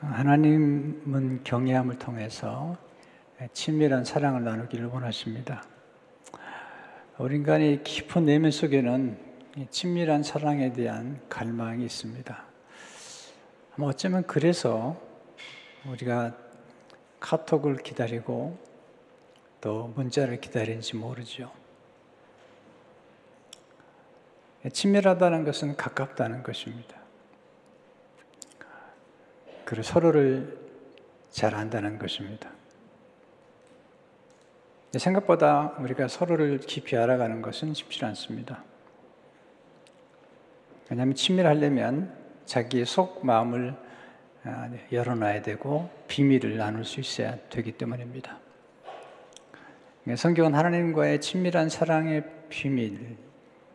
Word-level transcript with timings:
하나님은 0.00 1.42
경외함을 1.42 1.98
통해서 1.98 2.76
친밀한 3.52 4.04
사랑을 4.04 4.44
나누기를 4.44 4.86
원하십니다. 4.86 5.64
우리 7.18 7.36
인간의 7.36 7.82
깊은 7.82 8.26
내면 8.26 8.52
속에는 8.52 9.18
친밀한 9.70 10.22
사랑에 10.22 10.72
대한 10.72 11.20
갈망이 11.28 11.84
있습니다. 11.84 12.44
어쩌면 13.80 14.24
그래서 14.24 15.00
우리가 15.84 16.36
카톡을 17.18 17.78
기다리고 17.78 18.56
또 19.60 19.92
문자를 19.96 20.40
기다리는지 20.40 20.96
모르죠. 20.96 21.50
친밀하다는 24.72 25.44
것은 25.44 25.76
가깝다는 25.76 26.44
것입니다. 26.44 26.97
그리고 29.68 29.82
서로를 29.82 30.56
잘 31.28 31.54
안다는 31.54 31.98
것입니다. 31.98 32.48
생각보다 34.96 35.74
우리가 35.78 36.08
서로를 36.08 36.58
깊이 36.60 36.96
알아가는 36.96 37.42
것은 37.42 37.74
쉽지 37.74 38.02
않습니다. 38.06 38.64
왜냐하면 40.88 41.14
친밀하려면 41.14 42.16
자기의 42.46 42.86
속 42.86 43.26
마음을 43.26 43.74
아, 44.44 44.70
열어놔야 44.90 45.42
되고 45.42 45.90
비밀을 46.08 46.56
나눌 46.56 46.86
수 46.86 47.00
있어야 47.00 47.36
되기 47.50 47.72
때문입니다. 47.72 48.38
성경은 50.16 50.54
하나님과의 50.54 51.20
친밀한 51.20 51.68
사랑의 51.68 52.24
비밀, 52.48 53.18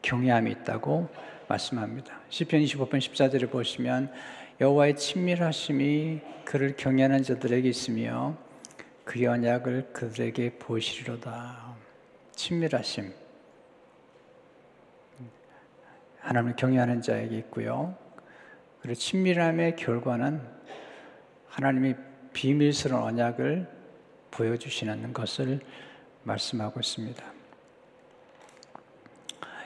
경외함이 0.01 0.49
있다고 0.49 1.07
말씀합니다. 1.47 2.19
시편 2.29 2.61
25편 2.61 2.93
14절을 2.93 3.51
보시면 3.51 4.11
여호와의 4.61 4.95
친밀하심이 4.95 6.21
그를 6.45 6.75
경외하는 6.75 7.23
자들에게 7.23 7.67
있으며 7.67 8.37
그의 9.03 9.25
언약을 9.25 9.93
그들에게 9.93 10.59
보시리로다. 10.59 11.75
친밀하심. 12.35 13.13
하나님을 16.19 16.55
경외하는 16.55 17.01
자에게 17.01 17.37
있고요. 17.39 17.97
그리고 18.81 18.95
친밀함의 18.95 19.75
결과는 19.75 20.41
하나님이 21.47 21.95
비밀스러운 22.33 23.03
언약을 23.03 23.67
보여주시는 24.31 25.13
것을 25.13 25.59
말씀하고 26.23 26.79
있습니다. 26.79 27.23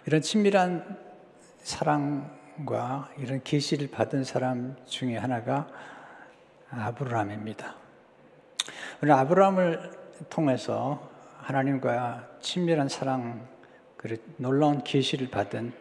이런 0.05 0.21
친밀한 0.21 0.97
사랑 1.59 2.36
과 2.65 3.09
이런 3.17 3.43
계시를 3.43 3.91
받은 3.91 4.23
사람 4.23 4.75
중에 4.85 5.15
하나가 5.17 5.67
아브라함입니다. 6.71 7.75
오늘 9.01 9.13
아브라함을 9.13 9.91
통해서 10.29 11.09
하나님과 11.37 12.27
친밀한 12.41 12.89
사랑, 12.89 13.47
그 13.95 14.17
놀라운 14.37 14.83
계시를 14.83 15.29
받은 15.29 15.71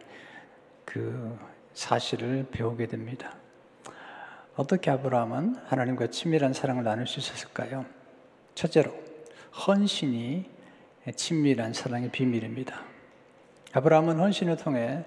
그 0.85 1.37
사실을 1.73 2.47
배우게 2.51 2.87
됩니다. 2.87 3.33
어떻게 4.55 4.91
아브라함은 4.91 5.55
하나님과 5.65 6.07
친밀한 6.07 6.53
사랑을 6.53 6.83
나눌 6.83 7.07
수 7.07 7.19
있었을까요? 7.19 7.85
첫째로 8.55 8.93
헌신이 9.67 10.49
친밀한 11.15 11.73
사랑의 11.73 12.11
비밀입니다. 12.11 12.81
아브라함은 13.73 14.19
헌신을 14.19 14.57
통해 14.57 15.05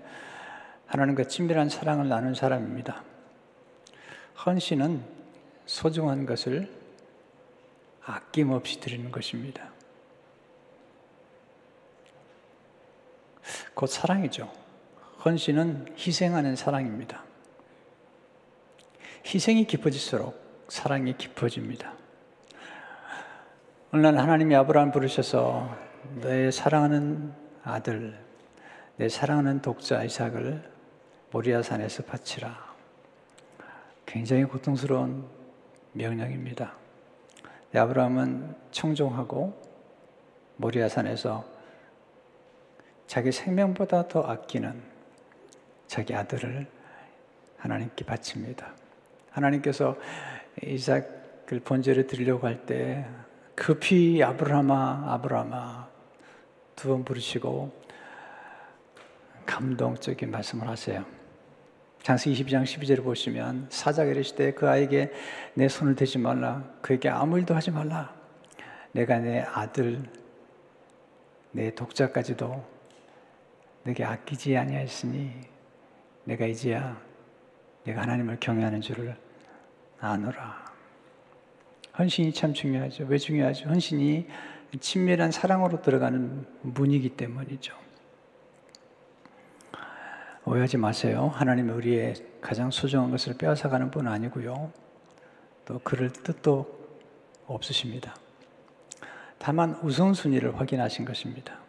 하나님과 0.91 1.25
친밀한 1.25 1.69
사랑을 1.69 2.09
나눈 2.09 2.35
사람입니다. 2.35 3.05
헌신은 4.45 5.05
소중한 5.65 6.27
것을 6.27 6.69
아낌없이 8.05 8.81
드리는 8.81 9.13
것입니다. 9.13 9.71
곧 13.75 13.87
사랑이죠. 13.87 14.53
헌신은 15.25 15.95
희생하는 15.97 16.57
사랑입니다. 16.57 17.23
희생이 19.25 19.67
깊어질수록 19.69 20.67
사랑이 20.69 21.17
깊어집니다. 21.17 21.95
오늘 23.93 24.19
하나님이 24.19 24.57
아브라함 24.57 24.91
부르셔서 24.91 25.73
내 26.21 26.51
사랑하는 26.51 27.33
아들, 27.63 28.19
내 28.97 29.09
사랑하는 29.09 29.63
독자 29.63 30.03
이삭을 30.03 30.70
모리아산에서 31.31 32.05
바치라. 32.05 32.71
굉장히 34.07 34.45
고통스러운 34.45 35.25
명령입니다. 35.93 36.75
아브라함은 37.75 38.57
청종하고 38.73 39.61
모리아산에서 40.57 41.45
자기 43.07 43.33
생명보다 43.33 44.09
더 44.09 44.23
아끼는 44.23 44.83
자기 45.87 46.15
아들을 46.15 46.67
하나님께 47.59 48.05
바칩니다. 48.05 48.73
하나님께서 49.31 49.97
이삭을 50.63 51.61
번제를 51.65 52.07
드리려고 52.07 52.47
할 52.47 52.67
때 52.67 53.07
급히 53.55 54.23
아브라함아 54.23 55.13
아브라함아 55.13 55.89
두 56.77 56.89
번 56.89 57.05
부르시고 57.05 57.71
감동적인 59.45 60.31
말씀을 60.31 60.67
하세요. 60.69 61.05
장세기 62.03 62.45
22장 62.45 62.65
12절을 62.65 63.05
보시면 63.05 63.67
사자가 63.69 64.11
이르시되 64.11 64.53
그 64.53 64.69
아이에게 64.69 65.13
내 65.55 65.69
손을 65.69 65.95
대지 65.95 66.19
말라. 66.19 66.65
그에게 66.81 67.09
아무 67.09 67.39
일도 67.39 67.55
하지 67.55 67.71
말라. 67.71 68.15
내가 68.93 69.19
내 69.19 69.41
아들 69.41 70.03
내 71.53 71.75
독자까지도 71.75 72.65
내게 73.85 74.05
아끼지 74.05 74.57
아니하였으니 74.57 75.31
내가 76.25 76.47
이제야 76.47 77.01
내가 77.85 78.03
하나님을 78.03 78.39
경외하는 78.41 78.81
줄을 78.81 79.17
아노라. 80.01 80.65
헌신이 81.99 82.33
참 82.33 82.55
중요하죠. 82.55 83.05
왜 83.09 83.19
중요하죠? 83.19 83.69
헌신이 83.69 84.27
친밀한 84.81 85.31
사랑으로 85.31 85.83
들어가는 85.83 86.47
문이기 86.63 87.11
때문이죠 87.11 87.90
오해하지 90.51 90.79
마세요. 90.79 91.31
하나님은 91.33 91.75
우리의 91.75 92.15
가장 92.41 92.73
소중한 92.73 93.13
것을 93.13 93.35
빼앗아가는 93.35 93.93
분 93.93 94.09
아니고요. 94.09 94.73
또 95.65 95.79
그럴 95.85 96.11
뜻도 96.11 96.67
없으십니다. 97.47 98.17
다만 99.39 99.79
우선순위를 99.81 100.59
확인하신 100.59 101.05
것입니다. 101.05 101.61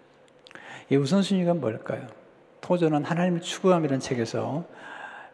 이 0.89 0.95
우선순위가 0.95 1.53
뭘까요? 1.53 2.07
토저는 2.61 3.05
하나님을 3.05 3.41
추구함이라는 3.41 3.99
책에서 3.99 4.65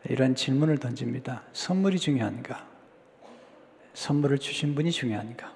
이런 0.09 0.35
질문을 0.35 0.79
던집니다. 0.79 1.43
선물이 1.53 1.99
중요한가? 1.99 2.67
선물을 3.93 4.39
주신 4.39 4.75
분이 4.75 4.91
중요한가? 4.91 5.53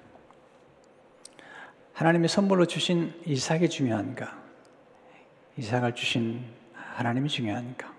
하나님의 1.91 2.29
선물로 2.29 2.67
주신 2.67 3.13
이삭이 3.25 3.69
중요한가? 3.69 4.41
이삭을 5.57 5.93
주신 5.93 6.60
하나님이 6.95 7.29
중요하니까. 7.29 7.91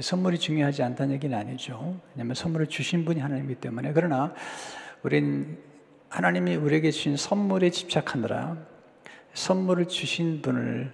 선물이 0.00 0.38
중요하지 0.38 0.82
않다는 0.82 1.14
얘기는 1.14 1.36
아니죠. 1.36 2.00
왜냐하면 2.14 2.34
선물을 2.34 2.68
주신 2.68 3.04
분이 3.04 3.20
하나님이기 3.20 3.60
때문에. 3.60 3.92
그러나 3.92 4.32
우린 5.02 5.58
하나님이 6.08 6.56
우리에게 6.56 6.90
주신 6.90 7.16
선물에 7.16 7.70
집착하느라 7.70 8.56
선물을 9.34 9.86
주신 9.88 10.42
분을 10.42 10.92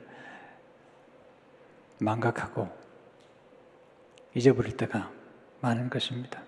망각하고 1.99 2.69
잊어버릴 4.35 4.77
때가 4.77 5.11
많은 5.61 5.89
것입니다. 5.89 6.43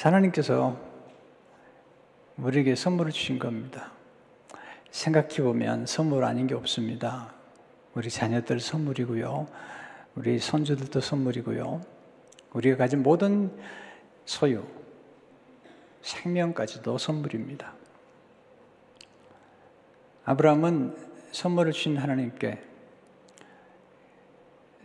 하나님께서 0.00 0.78
우리에게 2.36 2.76
선물을 2.76 3.10
주신 3.10 3.40
겁니다. 3.40 3.90
생각해 4.98 5.42
보면 5.42 5.86
선물 5.86 6.24
아닌 6.24 6.48
게 6.48 6.56
없습니다. 6.56 7.32
우리 7.94 8.10
자녀들 8.10 8.58
선물이고요. 8.58 9.46
우리 10.16 10.40
손주들도 10.40 11.00
선물이고요. 11.00 11.80
우리가 12.52 12.76
가진 12.76 13.04
모든 13.04 13.56
소유, 14.24 14.64
생명까지도 16.02 16.98
선물입니다. 16.98 17.74
아브라함은 20.24 20.96
선물을 21.30 21.72
주신 21.72 21.96
하나님께 21.96 22.60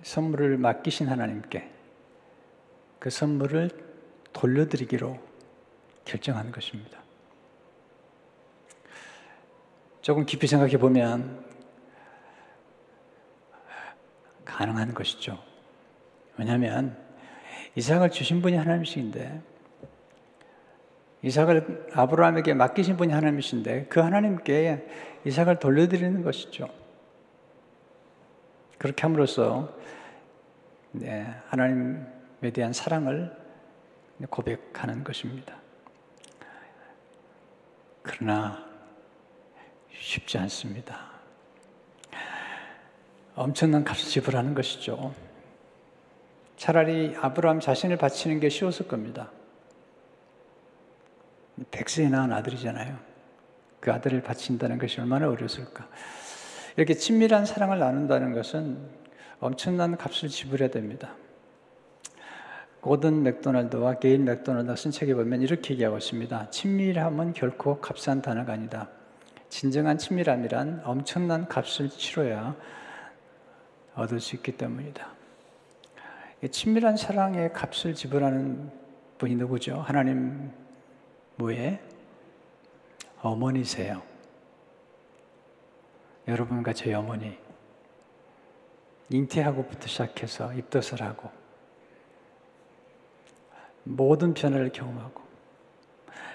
선물을 0.03 0.57
맡기신 0.59 1.07
하나님께 1.07 1.71
그 2.99 3.09
선물을 3.09 3.71
돌려드리기로 4.31 5.19
결정한 6.05 6.51
것입니다. 6.51 7.02
조금 10.03 10.25
깊이 10.25 10.47
생각해 10.47 10.77
보면 10.77 11.41
가능한 14.43 14.93
것이죠. 14.93 15.41
왜냐하면 16.37 16.97
이삭을 17.75 18.11
주신 18.11 18.41
분이 18.41 18.57
하나님이신데 18.57 19.41
이삭을 21.21 21.87
아브라함에게 21.93 22.53
맡기신 22.53 22.97
분이 22.97 23.13
하나님이신데 23.13 23.85
그 23.85 24.01
하나님께 24.01 24.85
이삭을 25.23 25.59
돌려드리는 25.59 26.21
것이죠. 26.21 26.67
그렇게 28.77 29.03
함으로써 29.03 29.73
네, 30.91 31.33
하나님에 31.47 32.51
대한 32.53 32.73
사랑을 32.73 33.33
고백하는 34.29 35.05
것입니다. 35.05 35.55
그러나 38.01 38.72
쉽지 39.99 40.37
않습니다. 40.37 41.13
엄청난 43.35 43.83
값을 43.83 44.09
지불하는 44.09 44.53
것이죠. 44.53 45.13
차라리 46.57 47.15
아브라함 47.19 47.59
자신을 47.59 47.97
바치는 47.97 48.39
게 48.39 48.49
쉬웠을 48.49 48.87
겁니다. 48.87 49.31
백세에 51.71 52.09
낳은 52.09 52.31
아들이잖아요. 52.31 52.97
그 53.79 53.91
아들을 53.91 54.21
바친다는 54.21 54.77
것이 54.77 55.01
얼마나 55.01 55.29
어려웠을까. 55.29 55.87
이렇게 56.77 56.93
친밀한 56.93 57.45
사랑을 57.45 57.79
나눈다는 57.79 58.33
것은 58.33 58.77
엄청난 59.39 59.97
값을 59.97 60.29
지불해야 60.29 60.69
됩니다. 60.69 61.15
고든 62.81 63.23
맥도날드와 63.23 63.99
게일 63.99 64.19
맥도날드 64.19 64.75
쓴 64.75 64.91
책에 64.91 65.13
보면 65.13 65.41
이렇게 65.41 65.73
얘기하고 65.73 65.97
있습니다. 65.97 66.49
친밀함은 66.49 67.33
결코 67.33 67.79
값싼 67.79 68.21
단어가 68.21 68.53
아니다. 68.53 68.89
진정한 69.53 69.99
친밀함이란 69.99 70.81
엄청난 70.83 71.47
값을 71.47 71.87
치러야 71.87 72.55
얻을 73.93 74.19
수 74.19 74.35
있기 74.35 74.57
때문이다. 74.57 75.07
친밀한 76.49 76.97
사랑에 76.97 77.49
값을 77.49 77.93
지불하는 77.93 78.71
분이 79.19 79.35
누구죠? 79.35 79.75
하나님 79.75 80.51
뭐에? 81.35 81.79
어머니세요. 83.21 84.01
여러분과 86.27 86.73
제 86.73 86.91
어머니. 86.95 87.37
잉태하고부터 89.11 89.87
시작해서 89.87 90.51
입덧을 90.51 91.03
하고 91.03 91.29
모든 93.83 94.33
변화를 94.33 94.71
경험하고 94.71 95.21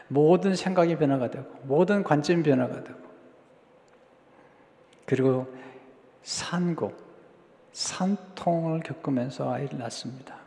모든 0.07 0.55
생각이 0.55 0.97
변화가 0.97 1.33
되고 1.33 1.53
모든 1.65 2.05
관점이 2.05 2.45
변화가 2.45 2.85
되고 2.85 3.08
그리고 5.09 5.51
산고 6.23 6.95
산통을 7.73 8.81
겪으면서 8.81 9.51
아이를 9.51 9.79
낳습니다. 9.79 10.39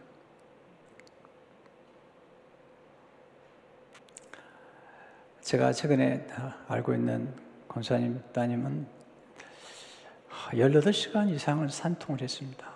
제가 5.41 5.73
최근에 5.73 6.27
알고 6.67 6.93
있는 6.93 7.33
권사님 7.67 8.21
따님은 8.33 8.87
18시간 10.51 11.31
이상을 11.31 11.67
산통을 11.67 12.21
했습니다. 12.21 12.71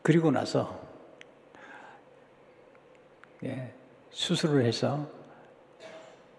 그리고 0.00 0.30
나서 0.30 0.82
예, 3.42 3.74
수술을 4.10 4.64
해서 4.64 5.06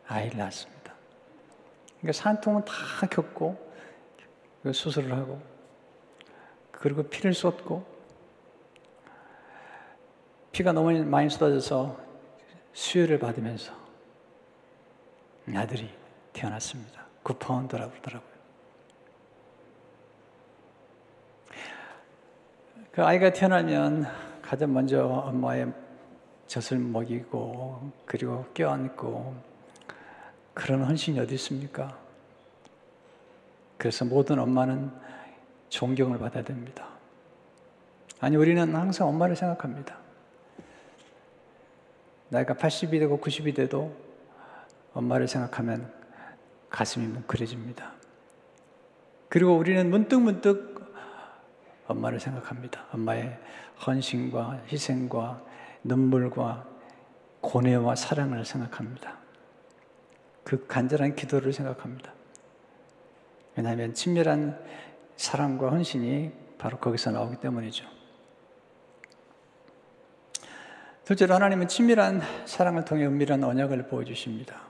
아이를 0.07 0.39
낳았습니다. 0.39 0.74
그러니까 2.05 2.11
산통은 2.21 2.65
다 2.65 3.07
겪고 3.09 3.57
그 4.61 4.71
수술을 4.71 5.11
하고 5.11 5.41
그리고 6.71 7.01
피를 7.01 7.33
쏟고 7.33 7.83
피가 10.51 10.71
너무 10.71 11.03
많이 11.03 11.31
쏟아져서 11.31 11.99
수혈을 12.73 13.17
받으면서 13.17 13.73
아들이 15.55 15.89
태어났습니다. 16.31 17.07
9파운드라고 17.23 17.89
그러더라고요. 17.89 18.35
그 22.91 23.03
아이가 23.03 23.33
태어나면 23.33 24.05
가장 24.43 24.71
먼저 24.73 25.03
엄마의 25.07 25.73
젖을 26.45 26.77
먹이고 26.77 27.91
그리고 28.05 28.45
껴안고 28.53 29.54
그런 30.55 30.83
헌신이 30.83 31.19
어디 31.19 31.35
있습니까? 31.35 31.95
그래서 33.77 34.05
모든 34.05 34.39
엄마는 34.39 34.89
존경을 35.69 36.17
받아야 36.17 36.43
됩니다. 36.43 36.87
아니, 38.21 38.37
우리는 38.37 38.73
항상 38.73 39.09
엄마를 39.09 39.35
생각합니다. 39.35 39.97
나이가 42.29 42.53
80이 42.53 42.99
되고 42.99 43.19
90이 43.19 43.53
돼도 43.53 43.95
엄마를 44.93 45.27
생각하면 45.27 45.93
가슴이 46.69 47.05
뭉클해집니다. 47.05 47.91
그리고 49.27 49.57
우리는 49.57 49.89
문득문득 49.89 50.73
엄마를 51.87 52.19
생각합니다. 52.21 52.85
엄마의 52.93 53.37
헌신과 53.85 54.61
희생과 54.71 55.41
눈물과 55.83 56.65
고뇌와 57.41 57.95
사랑을 57.95 58.45
생각합니다. 58.45 59.24
그 60.45 60.67
간절한 60.67 61.15
기도를 61.15 61.51
생각합니다. 61.51 62.13
왜냐하면 63.57 63.93
친밀한 63.93 64.57
사랑과 65.17 65.71
헌신이 65.71 66.31
바로 66.59 66.77
거기서 66.77 67.11
나오기 67.11 67.37
때문이죠. 67.37 67.83
둘째로 71.03 71.33
하나님은 71.35 71.67
친밀한 71.67 72.21
사랑을 72.45 72.85
통해 72.85 73.05
은밀한 73.05 73.43
언약을 73.43 73.87
보여주십니다. 73.87 74.61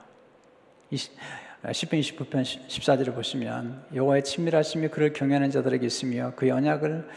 10편 0.92 2.00
29편 2.00 2.42
14절을 2.68 3.14
보시면 3.14 3.86
여호와의 3.94 4.24
친밀하심이 4.24 4.88
그를 4.88 5.12
경외하는 5.12 5.50
자들에게 5.50 5.84
있으며 5.84 6.32
그 6.36 6.50
언약을 6.50 7.08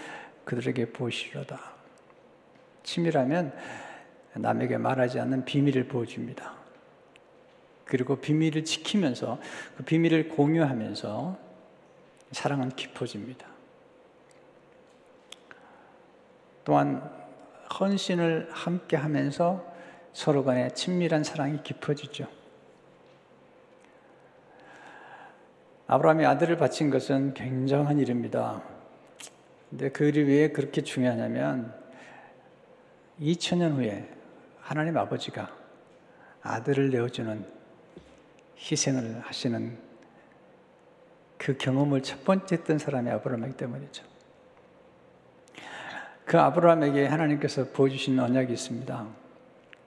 그들에게 0.44 0.92
보시려다. 0.92 1.60
친밀하면 2.84 3.54
남에게 4.34 4.78
말하지 4.78 5.20
않는 5.20 5.46
비밀을 5.46 5.88
보여줍니다. 5.88 6.59
그리고 7.90 8.18
비밀을 8.18 8.66
지키면서 8.66 9.40
그 9.76 9.84
비밀을 9.84 10.30
공유하면서 10.30 11.38
사랑은 12.32 12.70
깊어집니다. 12.70 13.48
또한 16.64 17.12
헌신을 17.80 18.50
함께 18.52 18.96
하면서 18.96 19.66
서로 20.14 20.44
간의 20.44 20.76
친밀한 20.76 21.24
사랑이 21.24 21.64
깊어지죠. 21.64 22.28
아브라함이 25.88 26.24
아들을 26.28 26.58
바친 26.58 26.92
것은 26.92 27.34
굉장한 27.34 27.98
일입니다. 27.98 28.62
근데 29.72 29.90
그 29.90 30.04
일이 30.04 30.22
왜 30.22 30.52
그렇게 30.52 30.82
중요하냐면 30.84 31.74
2000년 33.20 33.74
후에 33.74 34.08
하나님 34.60 34.96
아버지가 34.96 35.50
아들을 36.44 36.92
내어주는 36.92 37.59
희생을 38.60 39.22
하시는 39.22 39.78
그 41.38 41.58
경험을 41.58 42.04
첫 42.04 42.24
번째 42.26 42.56
했던 42.56 42.78
사람이 42.78 43.10
아브라함이기 43.10 43.58
때문이죠. 43.58 44.04
그 46.26 46.40
아브라함에게 46.40 47.08
하나님께서 47.08 47.70
보여주신 47.72 48.20
언약이 48.20 48.54
있습니다. 48.54 49.08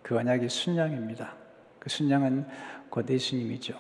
그 0.02 0.16
언약이 0.16 0.48
순양입니다. 0.48 1.34
그 1.78 1.88
순양은 1.88 2.46
곧 2.88 3.08
예수님이죠. 3.08 3.74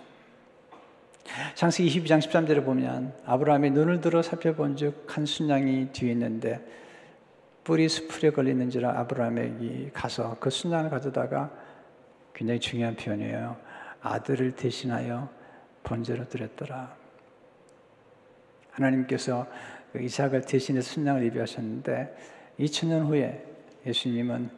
창세기 1.54 2.02
22장 2.02 2.20
13절에 2.20 2.64
보면 2.64 3.14
아브라함이 3.24 3.70
눈을 3.70 4.00
들어 4.00 4.22
살펴본 4.22 4.76
적한 4.76 5.26
순양이 5.26 5.88
뒤에 5.92 6.12
있는데 6.12 6.60
뿔이 7.64 7.88
수풀에 7.88 8.30
걸리는지라 8.30 8.98
아브라함에게 9.00 9.90
가서 9.94 10.36
그 10.40 10.50
순양을 10.50 10.90
가져다가 10.90 11.50
굉장히 12.34 12.60
중요한 12.60 12.96
표현이에요. 12.96 13.56
아들을 14.02 14.56
대신하여 14.56 15.30
번제로 15.82 16.28
드렸더라. 16.28 16.96
하나님께서 18.70 19.46
그 19.92 20.00
이삭을 20.00 20.42
대신해서 20.42 20.92
순양을 20.92 21.24
예비하셨는데 21.26 22.16
2000년 22.58 23.06
후에 23.06 23.44
예수님은 23.86 24.50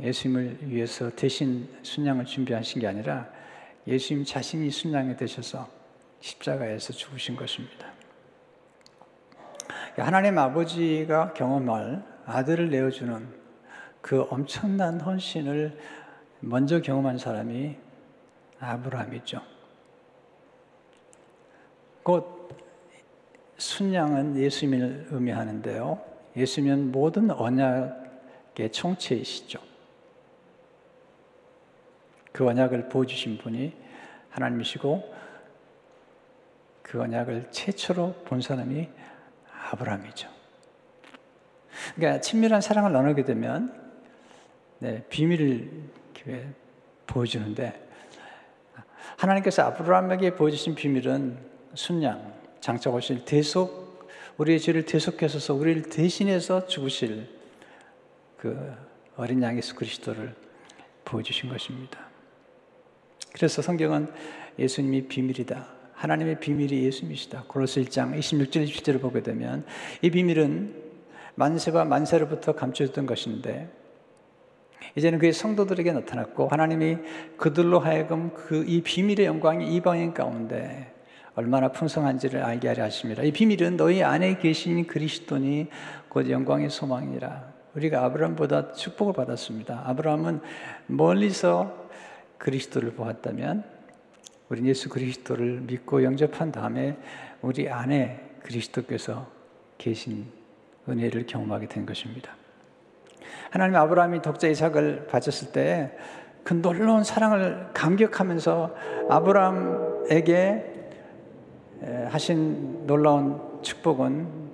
예수님을 0.00 0.58
위해서 0.62 1.10
대신 1.10 1.68
순양을 1.82 2.24
준비하신 2.24 2.80
게 2.80 2.86
아니라 2.86 3.28
예수님 3.86 4.24
자신이 4.24 4.70
순양이 4.70 5.16
되셔서 5.16 5.68
십자가에서 6.20 6.92
죽으신 6.92 7.36
것입니다. 7.36 7.92
하나님 9.96 10.38
아버지가 10.38 11.34
경험할 11.34 12.02
아들을 12.24 12.70
내어주는 12.70 13.28
그 14.00 14.22
엄청난 14.30 15.00
헌신을 15.00 15.78
먼저 16.40 16.80
경험한 16.80 17.18
사람이 17.18 17.76
아브라함이죠. 18.62 19.40
곧 22.02 22.48
순양은 23.58 24.36
예수님을 24.36 25.08
의미하는데요. 25.10 26.00
예수님은 26.36 26.92
모든 26.92 27.30
언약의 27.30 28.72
총체이시죠. 28.72 29.60
그 32.32 32.48
언약을 32.48 32.88
보여주신 32.88 33.38
분이 33.38 33.76
하나님이시고 34.30 35.14
그 36.82 37.00
언약을 37.00 37.48
최초로 37.50 38.14
본 38.24 38.40
사람이 38.40 38.88
아브라함이죠. 39.70 40.28
그러니까 41.94 42.20
친밀한 42.20 42.60
사랑을 42.60 42.92
나누게 42.92 43.24
되면 43.24 43.80
네, 44.78 45.04
비밀을 45.08 45.70
보여주는데 47.06 47.91
하나님께서 49.16 49.62
아브라함에게 49.62 50.34
보여주신 50.34 50.74
비밀은 50.74 51.36
순양, 51.74 52.32
장착하실 52.60 53.24
대속, 53.24 54.08
우리의 54.38 54.60
죄를 54.60 54.84
대속해서 54.86 55.54
우리를 55.54 55.82
대신해서 55.82 56.66
죽으실 56.66 57.28
그 58.36 58.74
어린 59.16 59.42
양 59.42 59.56
예수 59.56 59.74
그리스도를 59.74 60.34
보여주신 61.04 61.50
것입니다. 61.50 61.98
그래서 63.32 63.62
성경은 63.62 64.12
예수님이 64.58 65.08
비밀이다. 65.08 65.66
하나님의 65.94 66.40
비밀이 66.40 66.84
예수님이시다. 66.84 67.44
고로스 67.46 67.82
1장 67.84 68.18
26절 68.18 68.66
27절을 68.66 69.00
보게 69.00 69.22
되면 69.22 69.64
이 70.00 70.10
비밀은 70.10 70.74
만세와 71.36 71.84
만세로부터 71.84 72.54
감춰졌던 72.54 73.06
것인데 73.06 73.70
이제는 74.96 75.18
그의 75.18 75.32
성도들에게 75.32 75.92
나타났고 75.92 76.48
하나님이 76.48 76.98
그들로 77.36 77.78
하여금 77.78 78.32
그 78.34 78.62
이 78.72 78.80
비밀의 78.82 79.26
영광이 79.26 79.74
이방인 79.74 80.14
가운데 80.14 80.92
얼마나 81.34 81.68
풍성한지를 81.72 82.42
알게 82.42 82.68
하려 82.68 82.84
하십니다. 82.84 83.22
이 83.22 83.32
비밀은 83.32 83.76
너희 83.76 84.02
안에 84.02 84.38
계신 84.38 84.86
그리스도니 84.86 85.68
곧 86.08 86.30
영광의 86.30 86.70
소망이라. 86.70 87.52
우리가 87.74 88.04
아브라함보다 88.04 88.72
축복을 88.72 89.14
받았습니다. 89.14 89.82
아브라함은 89.86 90.40
멀리서 90.86 91.88
그리스도를 92.38 92.92
보았다면 92.92 93.64
우리 94.48 94.64
예수 94.66 94.88
그리스도를 94.88 95.62
믿고 95.62 96.02
영접한 96.04 96.52
다음에 96.52 96.96
우리 97.40 97.68
안에 97.68 98.36
그리스도께서 98.42 99.30
계신 99.78 100.26
은혜를 100.88 101.26
경험하게 101.26 101.68
된 101.68 101.86
것입니다. 101.86 102.41
하나님 103.50 103.76
아브라함이 103.76 104.22
독자 104.22 104.48
이삭을 104.48 105.06
바쳤을 105.08 105.52
때 105.52 105.92
그 106.44 106.54
놀라운 106.54 107.04
사랑을 107.04 107.68
감격하면서 107.72 108.74
아브라함에게 109.08 110.70
하신 112.08 112.86
놀라운 112.86 113.40
축복은 113.62 114.50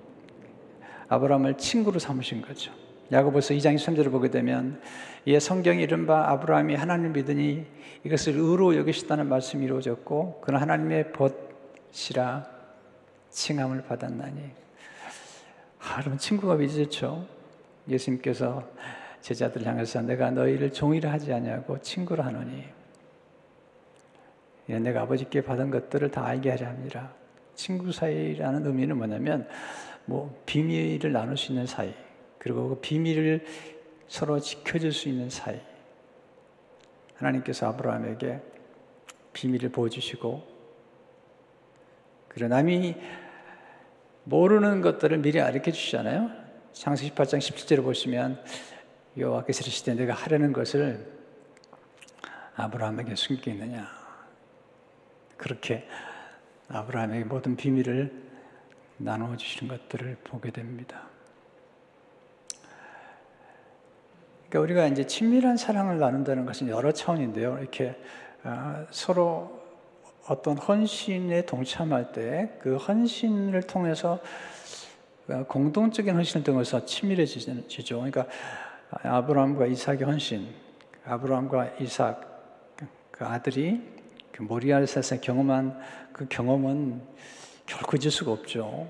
아브라함을 1.08 1.56
친구로 1.56 1.98
삼으신 1.98 2.42
거죠. 2.42 2.72
야고보서 3.10 3.54
2장 3.54 3.74
23절을 3.74 4.10
보게 4.10 4.28
되면 4.30 4.82
이에 5.24 5.40
성경이 5.40 5.82
이른바 5.82 6.30
아브라함이 6.30 6.74
하나님을 6.74 7.10
믿으니 7.12 7.64
이것을 8.04 8.34
의로 8.34 8.76
여기시다는 8.76 9.28
말씀이 9.28 9.64
이루어졌고 9.64 10.42
그는 10.42 10.60
하나님의 10.60 11.12
벗이라 11.12 12.46
칭함을 13.30 13.84
받았나니 13.84 14.42
아, 15.80 15.92
여러분 16.00 16.18
친구가 16.18 16.56
믿으죠 16.56 17.37
예수님께서 17.88 18.68
제자들 19.20 19.66
향해서 19.66 20.02
내가 20.02 20.30
너희를 20.30 20.72
종이라 20.72 21.10
하지 21.12 21.32
아니하고 21.32 21.80
친구로 21.80 22.22
하노니 22.22 22.64
내가 24.66 25.02
아버지께 25.02 25.40
받은 25.42 25.70
것들을 25.70 26.10
다 26.10 26.26
알게 26.26 26.50
하려 26.50 26.66
합니다. 26.66 27.12
친구 27.54 27.90
사이라는 27.90 28.66
의미는 28.66 28.96
뭐냐면 28.96 29.48
뭐 30.04 30.40
비밀을 30.46 31.12
나눌 31.12 31.36
수 31.36 31.52
있는 31.52 31.66
사이 31.66 31.92
그리고 32.38 32.68
그 32.68 32.80
비밀을 32.80 33.44
서로 34.06 34.40
지켜줄 34.40 34.92
수 34.92 35.08
있는 35.08 35.28
사이. 35.30 35.60
하나님께서 37.16 37.68
아브라함에게 37.68 38.40
비밀을 39.32 39.70
보여주시고, 39.70 40.42
그리고 42.28 42.48
남이 42.48 42.96
모르는 44.24 44.80
것들을 44.80 45.18
미리 45.18 45.40
알려 45.40 45.60
주시잖아요. 45.60 46.47
창세 46.72 47.08
18장 47.10 47.38
17절을 47.38 47.82
보시면 47.82 48.42
여호와께서 49.16 49.62
이르시되 49.62 49.94
내가 49.94 50.14
하려는 50.14 50.52
것을 50.52 51.06
아브라함에게 52.56 53.14
숨기겠느냐. 53.14 53.88
그렇게 55.36 55.88
아브라함에게 56.68 57.24
모든 57.24 57.56
비밀을 57.56 58.12
나누어 58.98 59.36
주시는 59.36 59.76
것들을 59.76 60.18
보게 60.24 60.50
됩니다. 60.50 61.08
그러니까 64.48 64.60
우리가 64.60 64.86
이제 64.86 65.06
친밀한 65.06 65.56
사랑을 65.56 65.98
나눈다는 65.98 66.46
것은 66.46 66.68
여러 66.68 66.92
차원인데요. 66.92 67.58
이렇게 67.58 68.00
어, 68.44 68.86
서로 68.90 69.62
어떤 70.28 70.58
헌신에 70.58 71.46
동참할 71.46 72.12
때 72.12 72.58
그 72.60 72.76
헌신을 72.76 73.62
통해서 73.62 74.14
어, 74.14 74.20
공동적인 75.48 76.14
헌신을 76.14 76.44
통해서 76.44 76.84
친밀해지죠. 76.84 77.96
그러니까 77.96 78.26
아브라함과 78.90 79.66
이삭의 79.66 80.02
헌신, 80.04 80.48
아브라함과 81.04 81.74
이삭 81.80 82.26
그 83.10 83.24
아들이 83.24 83.82
그 84.32 84.42
모리아에서 84.42 85.20
경험한 85.20 85.78
그 86.12 86.26
경험은 86.28 87.02
결코 87.66 87.96
잊을 87.96 88.10
수가 88.10 88.32
없죠. 88.32 88.88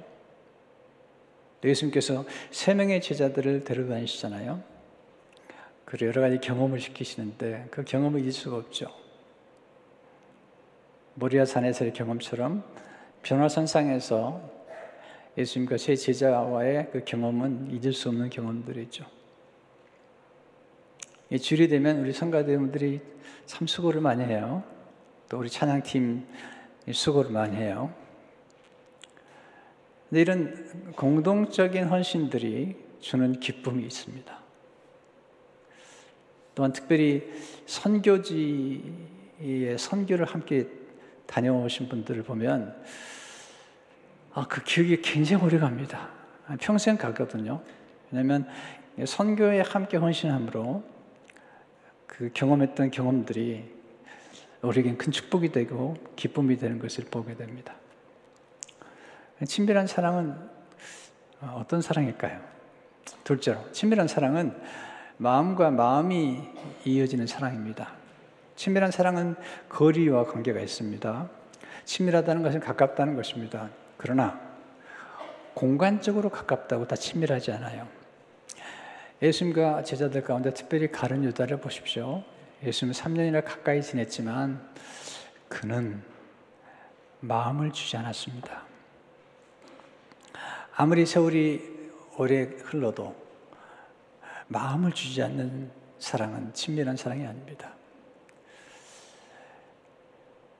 예수님께서 1.64 2.24
세 2.50 2.74
명의 2.74 3.00
제자들을 3.00 3.64
데려다니시잖아요. 3.64 4.62
그리고 5.84 6.06
여러 6.06 6.20
가지 6.20 6.38
경험을 6.38 6.78
시키시는데 6.78 7.68
그 7.70 7.82
경험을 7.84 8.20
잊을 8.20 8.32
수가 8.32 8.56
없죠. 8.58 8.86
모리아 11.14 11.44
산에서의 11.44 11.94
경험처럼 11.94 12.62
변화선상에서 13.22 14.57
예수님과 15.38 15.78
세 15.78 15.94
제자와의 15.94 16.90
그 16.90 17.04
경험은 17.04 17.70
잊을 17.70 17.92
수 17.92 18.08
없는 18.08 18.28
경험들이죠. 18.28 19.06
이 21.30 21.38
주일이 21.38 21.68
되면 21.68 22.00
우리 22.00 22.12
성가대원들이 22.12 23.00
참 23.46 23.68
수고를 23.68 24.00
많이 24.00 24.24
해요. 24.24 24.64
또 25.28 25.38
우리 25.38 25.48
찬양팀 25.48 26.26
수고를 26.92 27.30
많이 27.30 27.56
해요. 27.56 27.94
근데 30.08 30.22
이런 30.22 30.92
공동적인 30.96 31.84
헌신들이 31.84 32.74
주는 33.00 33.38
기쁨이 33.38 33.84
있습니다. 33.84 34.38
또한 36.56 36.72
특별히 36.72 37.30
선교지의 37.66 38.82
선교를 39.78 40.24
함께 40.26 40.66
다녀오신 41.26 41.88
분들을 41.88 42.24
보면 42.24 42.82
아, 44.38 44.46
그 44.48 44.62
기억이 44.62 45.02
굉장히 45.02 45.42
오래 45.42 45.58
갑니다. 45.58 46.10
평생 46.60 46.96
가거든요. 46.96 47.60
왜냐하면 48.12 48.46
선교에 49.04 49.62
함께 49.62 49.96
헌신함으로 49.96 50.84
그 52.06 52.30
경험했던 52.32 52.92
경험들이 52.92 53.64
우리에겐 54.62 54.96
큰 54.96 55.10
축복이 55.10 55.50
되고 55.50 55.96
기쁨이 56.14 56.56
되는 56.56 56.78
것을 56.78 57.06
보게 57.10 57.34
됩니다. 57.34 57.74
친밀한 59.44 59.88
사랑은 59.88 60.36
어떤 61.40 61.82
사랑일까요? 61.82 62.40
둘째로, 63.24 63.72
친밀한 63.72 64.06
사랑은 64.06 64.56
마음과 65.16 65.72
마음이 65.72 66.42
이어지는 66.84 67.26
사랑입니다. 67.26 67.92
친밀한 68.54 68.92
사랑은 68.92 69.34
거리와 69.68 70.26
관계가 70.26 70.60
있습니다. 70.60 71.28
친밀하다는 71.84 72.44
것은 72.44 72.60
가깝다는 72.60 73.16
것입니다. 73.16 73.68
그러나 73.98 74.40
공간적으로 75.54 76.30
가깝다고 76.30 76.86
다 76.86 76.96
친밀하지 76.96 77.52
않아요. 77.52 77.86
예수님과 79.20 79.82
제자들 79.82 80.22
가운데 80.22 80.54
특별히 80.54 80.90
가른 80.90 81.24
유다를 81.24 81.60
보십시오. 81.60 82.22
예수님은 82.62 82.94
3년이나 82.94 83.44
가까이 83.44 83.82
지냈지만 83.82 84.66
그는 85.48 86.02
마음을 87.20 87.72
주지 87.72 87.96
않았습니다. 87.96 88.62
아무리 90.76 91.04
세월이 91.04 91.90
오래 92.18 92.42
흘러도 92.42 93.16
마음을 94.46 94.92
주지 94.92 95.22
않는 95.22 95.72
사랑은 95.98 96.54
친밀한 96.54 96.96
사랑이 96.96 97.26
아닙니다. 97.26 97.74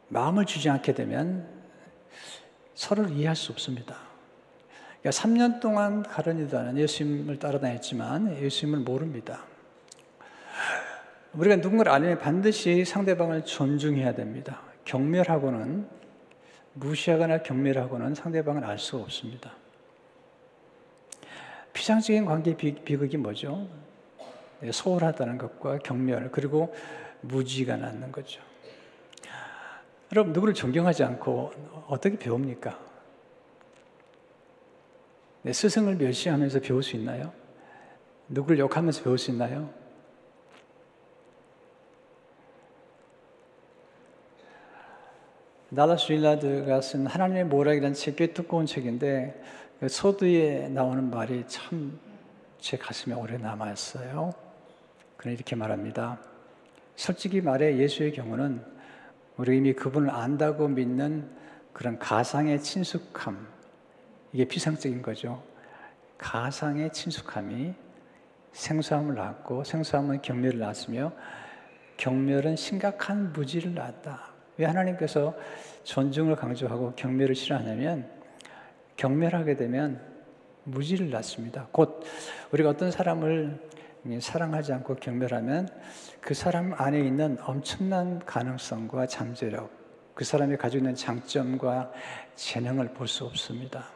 마음을 0.08 0.44
주지 0.44 0.68
않게 0.68 0.94
되면 0.94 1.57
서로를 2.78 3.10
이해할 3.10 3.34
수 3.34 3.50
없습니다. 3.50 3.96
그러니까 5.00 5.10
3년 5.10 5.60
동안 5.60 6.04
가르니다는 6.04 6.78
예수님을 6.78 7.40
따라다녔지만 7.40 8.40
예수님을 8.40 8.80
모릅니다. 8.80 9.42
우리가 11.32 11.56
누군가를 11.56 11.90
알면 11.90 12.18
반드시 12.20 12.84
상대방을 12.84 13.44
존중해야 13.44 14.14
됩니다. 14.14 14.62
경멸하고는 14.84 15.88
무시하거나 16.74 17.42
경멸하고는 17.42 18.14
상대방을 18.14 18.64
알 18.64 18.78
수가 18.78 19.02
없습니다. 19.02 19.54
피상적인 21.72 22.26
관계 22.26 22.56
비극이 22.56 23.16
뭐죠? 23.16 23.68
네, 24.60 24.70
소홀하다는 24.70 25.36
것과 25.38 25.78
경멸 25.78 26.30
그리고 26.30 26.72
무지가 27.22 27.76
낳는 27.76 28.12
거죠. 28.12 28.47
여러분 30.12 30.32
누구를 30.32 30.54
존경하지 30.54 31.04
않고 31.04 31.52
어떻게 31.88 32.18
배웁니까? 32.18 32.78
네, 35.42 35.52
스승을 35.52 35.96
멸시하면서 35.96 36.60
배울 36.60 36.82
수 36.82 36.96
있나요? 36.96 37.32
누구를 38.28 38.58
욕하면서 38.58 39.02
배울 39.02 39.18
수 39.18 39.30
있나요? 39.30 39.72
나라스 45.70 46.12
윌라드가 46.12 46.80
쓴 46.80 47.06
하나님의 47.06 47.44
모락이라는 47.44 47.94
책, 47.94 48.16
꽤 48.16 48.32
두꺼운 48.32 48.64
책인데 48.64 49.42
그 49.80 49.88
소두에 49.88 50.68
나오는 50.68 51.10
말이 51.10 51.44
참 51.46 52.08
제 52.60 52.76
가슴에 52.76 53.14
오래 53.14 53.38
남았어요. 53.38 54.32
그는 55.16 55.34
이렇게 55.34 55.56
말합니다. 55.56 56.20
솔직히 56.96 57.40
말해 57.40 57.76
예수의 57.78 58.12
경우는 58.12 58.62
우리 59.38 59.56
이미 59.56 59.72
그분을 59.72 60.10
안다고 60.10 60.66
믿는 60.66 61.30
그런 61.72 61.98
가상의 61.98 62.60
친숙함, 62.60 63.46
이게 64.32 64.44
피상적인 64.44 65.00
거죠. 65.00 65.42
가상의 66.18 66.92
친숙함이 66.92 67.72
생수함을 68.52 69.14
낳고 69.14 69.62
생수함은 69.62 70.22
경멸을 70.22 70.58
낳았으며 70.58 71.12
경멸은 71.98 72.56
심각한 72.56 73.32
무지를 73.32 73.74
낳았다. 73.74 74.32
왜 74.56 74.66
하나님께서 74.66 75.36
존중을 75.84 76.34
강조하고 76.34 76.94
경멸을 76.96 77.36
싫어하냐면 77.36 78.10
경멸하게 78.96 79.54
되면 79.54 80.00
무지를 80.64 81.10
낳습니다. 81.10 81.68
곧 81.70 82.02
우리가 82.50 82.70
어떤 82.70 82.90
사람을 82.90 83.56
사랑하지 84.20 84.72
않고 84.72 84.96
경멸하면 84.96 85.68
그 86.20 86.34
사람 86.34 86.72
안에 86.76 87.00
있는 87.00 87.36
엄청난 87.42 88.18
가능성과 88.24 89.06
잠재력, 89.06 89.70
그 90.14 90.24
사람이 90.24 90.56
가지고 90.56 90.78
있는 90.82 90.94
장점과 90.94 91.92
재능을 92.34 92.92
볼 92.94 93.06
수 93.06 93.24
없습니다. 93.24 93.86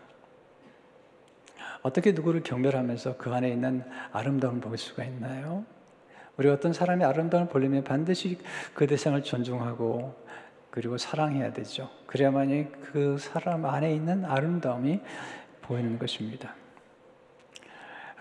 어떻게 1.83 2.13
누구를 2.13 2.43
경멸하면서 2.43 3.17
그 3.17 3.33
안에 3.33 3.49
있는 3.49 3.83
아름다움을 4.13 4.61
볼 4.61 4.79
수가 4.79 5.05
있나요? 5.05 5.65
우리 6.37 6.49
어떤 6.49 6.73
사람의 6.73 7.07
아름다움을 7.07 7.49
보려면 7.49 7.83
반드시 7.83 8.39
그 8.73 8.87
대상을 8.87 9.21
존중하고 9.23 10.15
그리고 10.71 10.97
사랑해야 10.97 11.53
되죠. 11.53 11.91
그래야만이 12.07 12.69
그 12.93 13.19
사람 13.19 13.65
안에 13.67 13.93
있는 13.95 14.25
아름다움이 14.25 15.01
보이는 15.61 15.99
것입니다. 15.99 16.55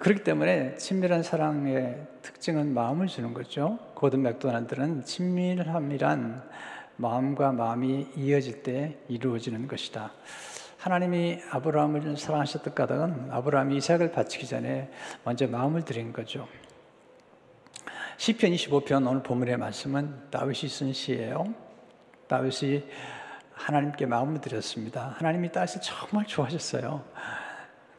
그렇기 0.02 0.24
때문에 0.24 0.78
친밀한 0.78 1.22
사랑의 1.22 1.96
특징은 2.24 2.74
마음을 2.74 3.06
주는 3.06 3.36
거죠. 3.36 3.78
고든 3.94 4.24
맥도날드는 4.24 5.06
친밀함이란 5.06 6.42
마음과 6.96 7.52
마음이 7.52 8.08
이어질 8.16 8.64
때 8.64 8.98
이루어지는 9.10 9.68
것이다. 9.68 10.12
하나님이 10.80 11.42
아브라함을 11.52 12.18
사랑하셨던 12.18 12.74
까닭은 12.74 13.28
아브라함이 13.30 13.78
이삭을 13.78 14.12
바치기 14.12 14.48
전에 14.48 14.90
먼저 15.24 15.46
마음을 15.46 15.86
드린 15.86 16.12
거죠. 16.12 16.48
시편 18.18 18.54
25편 18.54 19.08
오늘 19.08 19.22
본문의 19.22 19.58
말씀은 19.58 20.32
다윗이 20.32 20.68
쓴 20.68 20.94
시예요. 20.94 21.46
다윗이 22.28 22.86
하나님께 23.54 24.08
마음을 24.08 24.42
드렸습니다. 24.42 25.14
하나님이 25.20 25.52
다윗을 25.52 25.82
정말 25.82 26.26
좋아하셨어요. 26.26 27.04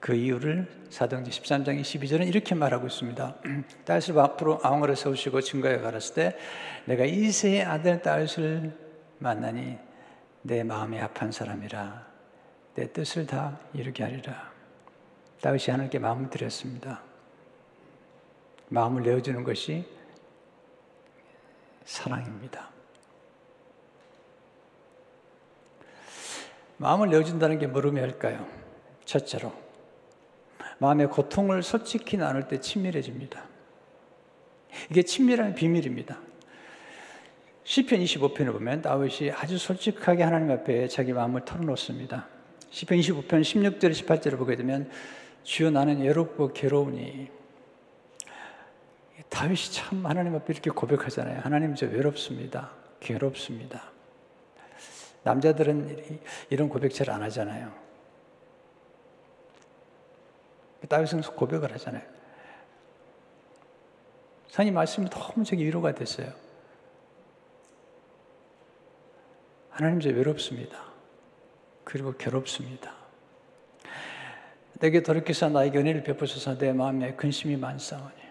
그 0.02 0.16
이유를 0.16 0.66
사도행전 0.90 1.32
13장 1.32 1.80
12절은 1.80 2.26
이렇게 2.26 2.56
말하고 2.56 2.88
있습니다. 2.88 3.36
다윗을 3.86 4.18
앞으로 4.18 4.58
왕으로 4.64 4.96
세우시고 4.96 5.40
증거에 5.42 5.78
가랐을 5.78 6.14
때 6.16 6.36
내가 6.86 7.04
이세의 7.04 7.62
아들 7.62 8.02
다윗을 8.02 8.76
만나니 9.20 9.78
내 10.42 10.64
마음이 10.64 10.98
합한 10.98 11.30
사람이라 11.30 12.04
내 12.74 12.92
뜻을 12.92 13.28
다 13.28 13.60
이루게 13.74 14.02
하리라. 14.02 14.50
다윗이 15.40 15.66
하나님께 15.68 16.00
마음을 16.00 16.30
드렸습니다. 16.30 17.00
마음을 18.70 19.04
내어주는 19.04 19.44
것이 19.44 19.86
사랑입니다. 21.84 22.70
마음을 26.78 27.08
내어준다는 27.08 27.60
게 27.60 27.68
뭐로 27.68 27.96
할까요? 27.96 28.44
첫째로, 29.04 29.61
마음의 30.82 31.10
고통을 31.10 31.62
솔직히 31.62 32.16
나눌 32.16 32.48
때 32.48 32.58
친밀해집니다. 32.58 33.44
이게 34.90 35.02
친밀한 35.02 35.54
비밀입니다. 35.54 36.18
시편 37.62 38.00
25편을 38.00 38.52
보면 38.52 38.82
다윗이 38.82 39.30
아주 39.30 39.58
솔직하게 39.58 40.24
하나님 40.24 40.50
앞에 40.50 40.88
자기 40.88 41.12
마음을 41.12 41.44
털어놓습니다. 41.44 42.26
시편 42.70 42.98
25편 42.98 43.28
16절 43.28 43.92
18절을 43.92 44.36
보게 44.36 44.56
되면 44.56 44.90
주여 45.44 45.70
나는 45.70 46.00
외롭고 46.00 46.52
괴로우니 46.52 47.30
다윗이 49.28 49.70
참 49.70 50.04
하나님 50.04 50.34
앞에 50.34 50.52
이렇게 50.52 50.70
고백하잖아요. 50.70 51.42
하나님 51.42 51.76
저 51.76 51.86
외롭습니다. 51.86 52.72
괴롭습니다. 52.98 53.92
남자들은 55.22 56.18
이런 56.50 56.68
고백 56.68 56.92
잘 56.92 57.08
안 57.08 57.22
하잖아요. 57.22 57.91
다윗은 60.88 61.22
고백을 61.22 61.72
하잖아요. 61.74 62.02
사님 64.48 64.74
말씀이 64.74 65.08
너무 65.08 65.44
저기 65.44 65.64
위로가 65.64 65.94
됐어요. 65.94 66.32
하나님 69.70 70.00
저 70.00 70.10
외롭습니다. 70.10 70.84
그리고 71.84 72.12
괴롭습니다. 72.16 72.94
내게 74.78 75.02
돌이켜서 75.02 75.48
나에게 75.48 75.78
은혜를 75.78 76.02
베푸셔서 76.02 76.58
내 76.58 76.72
마음에 76.72 77.14
근심이 77.14 77.56
많사오니 77.56 78.22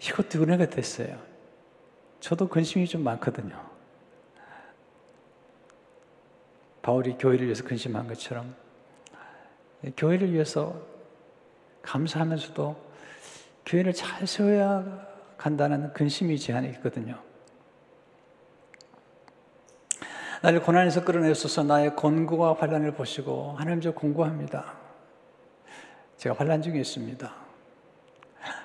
이것도 0.00 0.42
은혜가 0.42 0.70
됐어요. 0.70 1.20
저도 2.20 2.48
근심이 2.48 2.86
좀 2.86 3.04
많거든요. 3.04 3.64
바울이 6.82 7.16
교회를 7.18 7.46
위해서 7.46 7.64
근심한 7.64 8.06
것처럼 8.08 8.56
교회를 9.96 10.32
위해서 10.32 10.80
감사하면서도 11.82 12.76
교회를 13.64 13.92
잘 13.92 14.26
세워야 14.26 15.06
간다는 15.36 15.92
근심이 15.92 16.38
제 16.38 16.52
안에 16.52 16.68
있거든요. 16.70 17.18
나를 20.42 20.62
고난에서 20.62 21.04
끌어내소서 21.04 21.64
나의 21.64 21.96
권고와 21.96 22.54
환란을 22.54 22.92
보시고 22.92 23.54
하나님 23.56 23.80
저 23.80 23.92
공고합니다. 23.92 24.74
제가 26.18 26.36
환란 26.36 26.62
중에 26.62 26.78
있습니다. 26.78 27.32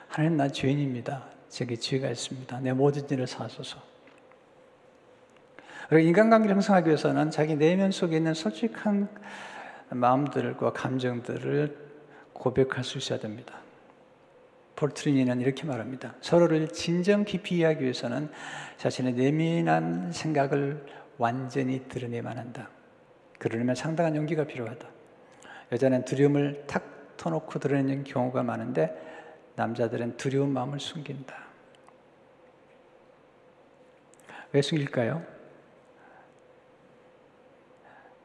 하나님 0.08 0.38
나 0.38 0.48
죄인입니다. 0.48 1.26
제게 1.50 1.76
죄가 1.76 2.10
있습니다. 2.10 2.60
내 2.60 2.74
모든 2.74 3.08
일을 3.10 3.28
사소서. 3.28 3.82
그리고 5.90 6.08
인간관계를 6.08 6.56
형성하기 6.56 6.88
위해서는 6.88 7.32
자기 7.32 7.56
내면 7.56 7.92
속에 7.92 8.18
있는 8.18 8.34
솔직한 8.34 9.10
마음들과 9.92 10.74
감정들을 10.74 11.78
고백할 12.34 12.84
수 12.84 12.98
있어야 12.98 13.20
됩니다. 13.20 13.60
폴트리니는 14.76 15.42
이렇게 15.42 15.66
말합니다. 15.66 16.16
서로를 16.22 16.70
진정 16.70 17.24
깊이 17.24 17.58
이해하기 17.58 17.84
위해서는 17.84 18.32
자신의 18.78 19.14
내면한 19.14 20.12
생각을 20.12 20.84
완전히 21.18 21.88
드러내만 21.88 22.38
한다. 22.38 22.70
그러려면 23.38 23.76
상당한 23.76 24.16
용기가 24.16 24.46
필요하다. 24.46 24.88
여자는 25.72 26.06
두려움을 26.06 26.64
탁 26.68 27.18
터놓고 27.18 27.60
드러내는 27.60 28.04
경우가 28.04 28.42
많은데 28.44 29.10
남자들은 29.56 30.18
두려운 30.18 30.52
마음을 30.52 30.80
숨긴다. 30.80 31.36
왜 34.54 34.62
숨길까요? 34.62 35.24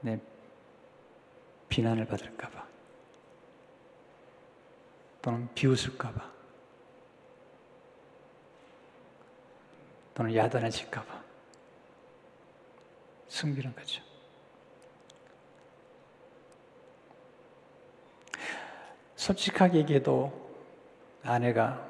내 0.01 0.19
비난을 1.77 2.07
받을까봐 2.07 2.67
또는 5.21 5.47
비웃을까봐 5.55 6.33
또는 10.15 10.35
야단해질까봐 10.35 11.23
숨기는 13.29 13.75
거죠. 13.77 14.03
솔직하게 19.17 19.81
얘기해도 19.81 20.33
아내가 21.25 21.87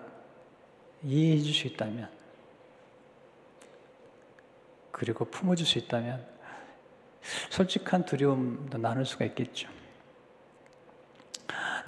이해해 1.05 1.40
줄 1.40 1.55
수 1.55 1.68
있다면 1.68 2.11
그리고 4.90 5.27
품어줄 5.27 5.64
수 5.64 5.79
있다면 5.79 6.36
솔직한 7.51 8.05
두려움도 8.05 8.79
나눌 8.79 9.05
수가 9.05 9.25
있겠죠. 9.27 9.69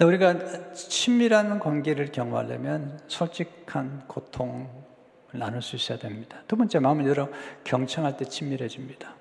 우리가 0.01 0.71
친밀한 0.73 1.59
관계를 1.59 2.11
경험하려면 2.11 2.99
솔직한 3.07 4.07
고통을 4.07 4.67
나눌 5.33 5.61
수 5.61 5.75
있어야 5.75 5.97
됩니다. 5.97 6.41
두 6.47 6.55
번째, 6.55 6.79
마음을 6.79 7.07
열어 7.07 7.29
경청할 7.63 8.17
때 8.17 8.25
친밀해집니다. 8.25 9.13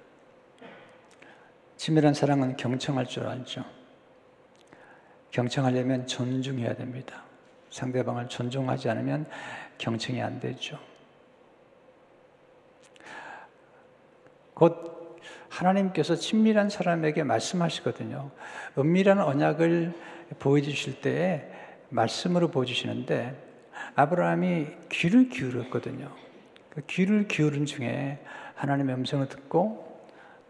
친밀한 1.76 2.14
사랑은 2.14 2.56
경청할 2.56 3.06
줄 3.06 3.26
알죠. 3.26 3.64
경청하려면 5.30 6.06
존중해야 6.06 6.74
됩니다. 6.74 7.24
상대방을 7.70 8.28
존중하지 8.28 8.88
않으면 8.88 9.26
경청이 9.78 10.22
안 10.22 10.40
되죠. 10.40 10.78
곧 14.54 14.97
하나님께서 15.58 16.14
친밀한 16.14 16.70
사람에게 16.70 17.24
말씀하시거든요. 17.24 18.30
은밀한 18.78 19.20
언약을 19.20 19.92
보여주실 20.38 21.00
때에 21.00 21.50
말씀으로 21.88 22.48
보여주시는데 22.48 23.36
아브라함이 23.96 24.66
귀를 24.90 25.28
기울였거든요. 25.28 26.12
그 26.70 26.82
귀를 26.86 27.26
기울인 27.26 27.66
중에 27.66 28.18
하나님의 28.54 28.94
음성을 28.94 29.28
듣고 29.28 30.06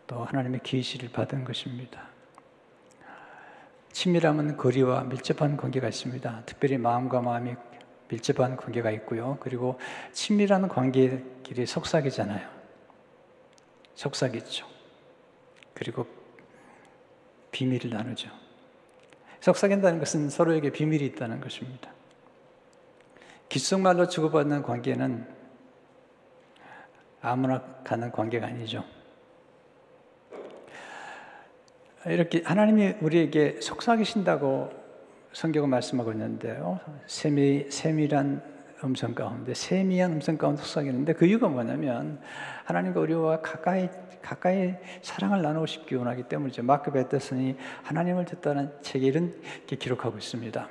또 0.07 0.25
하나님의 0.25 0.61
계시를 0.62 1.11
받은 1.11 1.44
것입니다. 1.44 2.03
친밀함은 3.92 4.57
거리와 4.59 5.05
밀접한 5.05 5.57
관계가 5.57 5.88
있습니다. 5.88 6.42
특별히 6.44 6.77
마음과 6.77 7.23
마음이 7.23 7.55
밀접한 8.09 8.57
관계가 8.57 8.90
있고요. 8.92 9.38
그리고 9.40 9.79
친밀한 10.12 10.68
관계끼리 10.68 11.66
속삭이잖아요. 11.66 12.47
속삭이죠. 13.94 14.77
그리고 15.78 16.06
비밀을 17.52 17.90
나누죠. 17.90 18.28
속삭인다는 19.40 19.98
것은 20.00 20.28
서로에게 20.30 20.70
비밀이 20.70 21.04
있다는 21.06 21.40
것입니다. 21.40 21.90
귓속말로 23.48 24.08
주고받는 24.08 24.62
관계는 24.62 25.26
아무나 27.20 27.62
가는 27.84 28.10
관계가 28.10 28.46
아니죠. 28.46 28.84
이렇게 32.06 32.42
하나님이 32.44 32.96
우리에게 33.00 33.60
속삭이신다고 33.60 34.70
성경은 35.32 35.68
말씀하고 35.68 36.12
있는데요. 36.12 36.80
세미, 37.06 37.70
세밀한 37.70 38.58
음성 38.84 39.14
가운데, 39.14 39.54
세미한 39.54 40.12
음성 40.12 40.36
가운데 40.36 40.62
속삭이는데 40.62 41.14
그 41.14 41.26
이유가 41.26 41.48
뭐냐면 41.48 42.20
하나님과 42.64 43.00
우리와 43.00 43.40
가까이, 43.40 43.88
가까이 44.22 44.74
사랑을 45.02 45.42
나누고 45.42 45.66
싶기 45.66 45.94
원하기 45.94 46.24
때문이죠. 46.24 46.62
마크 46.62 46.92
베테슨이 46.92 47.56
하나님을 47.82 48.24
듣다는 48.24 48.72
책에 48.82 49.06
이렇게 49.06 49.76
기록하고 49.76 50.18
있습니다. 50.18 50.68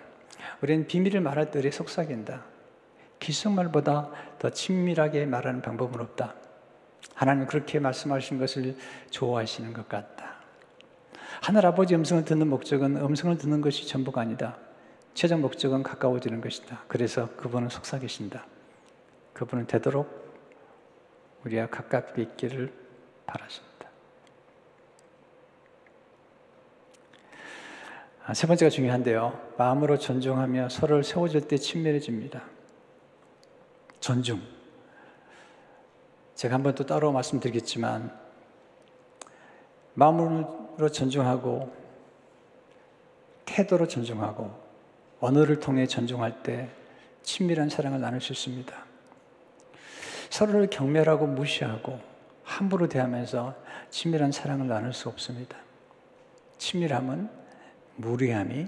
우리는 0.61 0.87
비밀을 0.87 1.21
말할 1.21 1.51
때 1.51 1.69
속삭인다. 1.69 2.43
기속말보다 3.19 4.09
더 4.39 4.49
친밀하게 4.49 5.25
말하는 5.25 5.61
방법은 5.61 5.99
없다. 5.99 6.35
하나님 7.13 7.47
그렇게 7.47 7.79
말씀하신 7.79 8.37
것을 8.37 8.75
좋아하시는 9.09 9.73
것 9.73 9.89
같다. 9.89 10.35
하늘 11.41 11.65
아버지 11.65 11.95
음성을 11.95 12.23
듣는 12.25 12.47
목적은 12.47 12.97
음성을 12.97 13.37
듣는 13.37 13.61
것이 13.61 13.87
전부가 13.87 14.21
아니다. 14.21 14.57
최종 15.17 15.41
목적은 15.41 15.81
가까워지는 15.81 16.41
것이다. 16.41 16.83
그래서 16.87 17.27
그분은 17.37 17.69
속삭이신다. 17.69 18.45
그분은 19.33 19.65
되도록 19.65 20.07
우리와 21.43 21.65
가깝게 21.69 22.21
있기를 22.21 22.71
바라신다. 23.25 23.89
아, 28.25 28.33
세 28.35 28.45
번째가 28.45 28.69
중요한데요. 28.69 29.53
마음으로 29.57 29.97
존중하며 29.97 30.69
서로를 30.69 31.03
세워줄 31.03 31.47
때 31.47 31.57
친밀해집니다. 31.57 32.43
존중. 33.99 34.39
제가 36.35 36.53
한 36.53 36.61
번 36.61 36.75
또 36.75 36.85
따로 36.85 37.11
말씀드리겠지만, 37.11 38.15
마음으로 39.95 40.91
존중하고, 40.91 41.73
태도로 43.45 43.87
존중하고, 43.87 44.66
언어를 45.19 45.59
통해 45.59 45.87
존중할 45.87 46.43
때 46.43 46.69
친밀한 47.23 47.69
사랑을 47.69 47.99
나눌 47.99 48.21
수 48.21 48.33
있습니다. 48.33 48.73
서로를 50.29 50.69
경멸하고 50.69 51.27
무시하고 51.27 51.99
함부로 52.43 52.87
대하면서 52.87 53.55
친밀한 53.89 54.31
사랑을 54.31 54.67
나눌 54.67 54.93
수 54.93 55.09
없습니다. 55.09 55.57
친밀함은 56.57 57.29
무리함이 57.95 58.67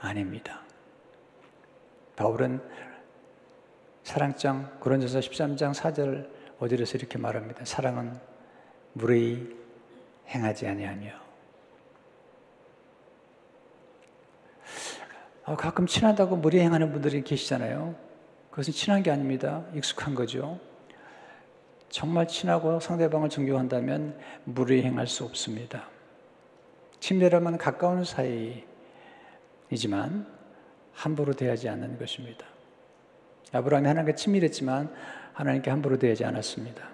아닙니다. 0.00 0.60
바울은 2.16 2.60
사랑장 4.02 4.78
고린도서 4.80 5.20
13장 5.20 5.74
4절 5.74 6.28
5절에서 6.58 6.96
이렇게 6.96 7.18
말합니다. 7.18 7.64
사랑은 7.64 8.18
무례히 8.92 9.56
행하지 10.28 10.66
아니하며 10.66 11.29
가끔 15.56 15.86
친하다고 15.86 16.36
무례히 16.36 16.64
행하는 16.64 16.92
분들이 16.92 17.22
계시잖아요. 17.22 17.94
그것은 18.50 18.72
친한 18.72 19.02
게 19.02 19.10
아닙니다. 19.10 19.64
익숙한 19.74 20.14
거죠. 20.14 20.58
정말 21.88 22.28
친하고 22.28 22.80
상대방을 22.80 23.28
존경한다면 23.28 24.18
무례히 24.44 24.82
행할 24.82 25.06
수 25.06 25.24
없습니다. 25.24 25.88
친밀함은 27.00 27.58
가까운 27.58 28.04
사이이지만 28.04 28.64
함부로 30.92 31.32
대하지 31.32 31.68
않는 31.68 31.98
것입니다. 31.98 32.46
아브라함이 33.52 33.88
하나님과 33.88 34.16
친밀했지만 34.16 34.94
하나님께 35.32 35.70
함부로 35.70 35.98
대하지 35.98 36.24
않았습니다. 36.24 36.88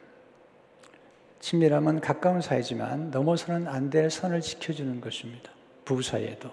친밀함은 1.40 2.00
가까운 2.00 2.40
사이지만 2.40 3.10
넘어서는 3.10 3.68
안 3.68 3.90
될 3.90 4.10
선을 4.10 4.40
지켜주는 4.40 5.00
것입니다. 5.00 5.50
부부 5.84 6.02
사이에도, 6.02 6.50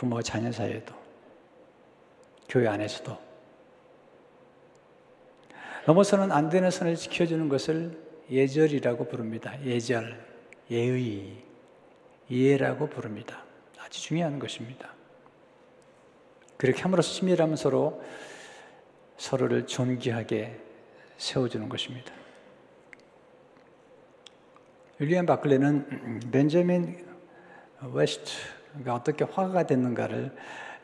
부모 0.00 0.22
자녀 0.22 0.50
사이에도, 0.50 0.94
교회 2.48 2.66
안에서도. 2.68 3.18
넘어서는 5.84 6.32
안 6.32 6.48
되는 6.48 6.70
선을 6.70 6.96
지켜주는 6.96 7.50
것을 7.50 8.00
예절이라고 8.30 9.08
부릅니다. 9.08 9.62
예절, 9.62 10.18
예의, 10.70 11.44
이해라고 12.30 12.88
부릅니다. 12.88 13.44
아주 13.78 14.00
중요한 14.00 14.38
것입니다. 14.38 14.90
그렇게 16.56 16.80
함으로써 16.80 17.12
친밀함은 17.12 17.56
서로 17.56 18.02
서로를 19.18 19.66
존귀하게 19.66 20.58
세워주는 21.18 21.68
것입니다. 21.68 22.10
윌리엄 24.98 25.26
바클레는 25.26 26.20
벤자민 26.32 27.06
웨스트 27.92 28.59
가 28.84 28.94
어떻게 28.94 29.24
화가 29.24 29.66
됐는가를 29.66 30.34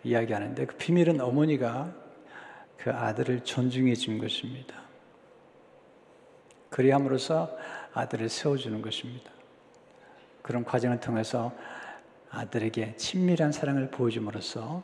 이야기하는데 0.05 0.67
그 0.67 0.77
비밀은 0.77 1.21
어머니가 1.21 1.95
그 2.77 2.91
아들을 2.91 3.45
존중해 3.45 3.95
준 3.95 4.19
것입니다. 4.19 4.75
그리함으로써 6.71 7.57
아들을 7.95 8.29
세워주는 8.29 8.83
것입니다. 8.83 9.31
그런 10.43 10.65
과정을 10.65 11.01
통해서 11.01 11.53
아들에게 12.31 12.97
친밀한 12.97 13.51
사랑을 13.53 13.91
보여줌으로써 13.91 14.83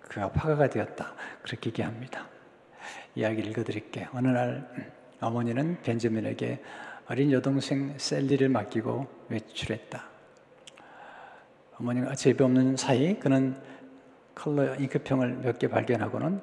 그가 0.00 0.30
화가가 0.34 0.70
되었다. 0.70 1.14
그렇게 1.42 1.70
얘기합니다. 1.70 2.28
이야기를 3.14 3.50
읽어드릴게요. 3.50 4.08
어느 4.12 4.28
날 4.28 4.92
어머니는 5.20 5.82
벤저민에게 5.82 6.62
어린 7.08 7.32
여동생 7.32 7.98
셀리를 7.98 8.48
맡기고 8.48 9.06
외출했다. 9.28 10.09
어머니가 11.80 12.14
제비 12.14 12.44
없는 12.44 12.76
사이 12.76 13.18
그는 13.18 13.56
컬러 14.34 14.76
잉크병을 14.76 15.36
몇 15.38 15.58
개 15.58 15.66
발견하고는 15.68 16.40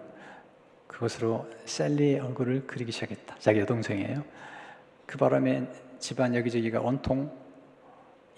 그것으로 0.88 1.48
셀리의 1.66 2.20
얼굴을 2.20 2.66
그리기 2.66 2.92
시작했다. 2.92 3.36
자기 3.40 3.60
여동생이에요. 3.60 4.24
그 5.06 5.18
바람에 5.18 5.70
집안 6.00 6.34
여기저기가 6.34 6.82
온통 6.82 7.32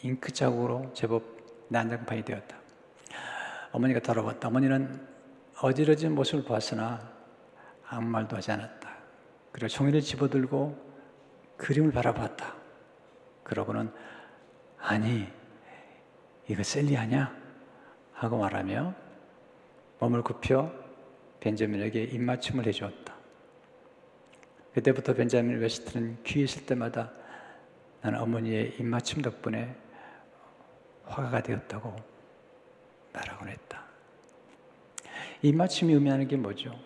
잉크 0.03 0.31
자국으로 0.31 0.91
제법 0.93 1.23
난장판이 1.69 2.23
되었다. 2.25 2.57
어머니가 3.71 4.01
돌아왔다. 4.01 4.47
어머니는 4.49 5.07
어질러진 5.61 6.15
모습을 6.15 6.43
봤으나 6.43 6.99
아무 7.87 8.09
말도 8.09 8.35
하지 8.35 8.51
않았다. 8.51 8.89
그리고 9.51 9.67
종이를 9.67 10.01
집어들고 10.01 10.77
그림을 11.57 11.91
바라봤다. 11.91 12.55
그러고는 13.43 13.89
아니 14.79 15.27
이거 16.49 16.63
샐리 16.63 16.97
아냐? 16.97 17.33
하고 18.11 18.39
말하며 18.39 18.93
몸을 19.99 20.23
굽혀 20.23 20.73
벤자민에게 21.39 22.03
입맞춤을 22.05 22.65
해주었다. 22.65 23.15
그때부터 24.73 25.13
벤자민 25.13 25.59
웨스트는 25.59 26.23
기회 26.23 26.43
있을 26.43 26.65
때마다 26.65 27.11
나는 28.01 28.19
어머니의 28.19 28.75
입맞춤 28.79 29.21
덕분에 29.21 29.75
화가 31.05 31.43
되었다고 31.43 31.95
말하곤 33.13 33.49
했다. 33.49 33.85
입맞춤이 35.43 35.93
의미하는 35.93 36.27
게 36.27 36.35
뭐죠? 36.35 36.77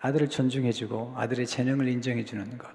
아들을 0.00 0.28
존중해주고 0.30 1.14
아들의 1.16 1.46
재능을 1.46 1.88
인정해주는 1.88 2.58
것. 2.58 2.68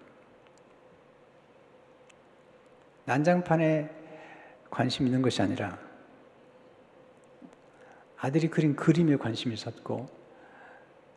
난장판에 3.06 4.03
관심 4.74 5.06
있는 5.06 5.22
것이 5.22 5.40
아니라 5.40 5.78
아들이 8.18 8.50
그린 8.50 8.76
그림에 8.76 9.18
관심이 9.18 9.54
있었고 9.54 10.10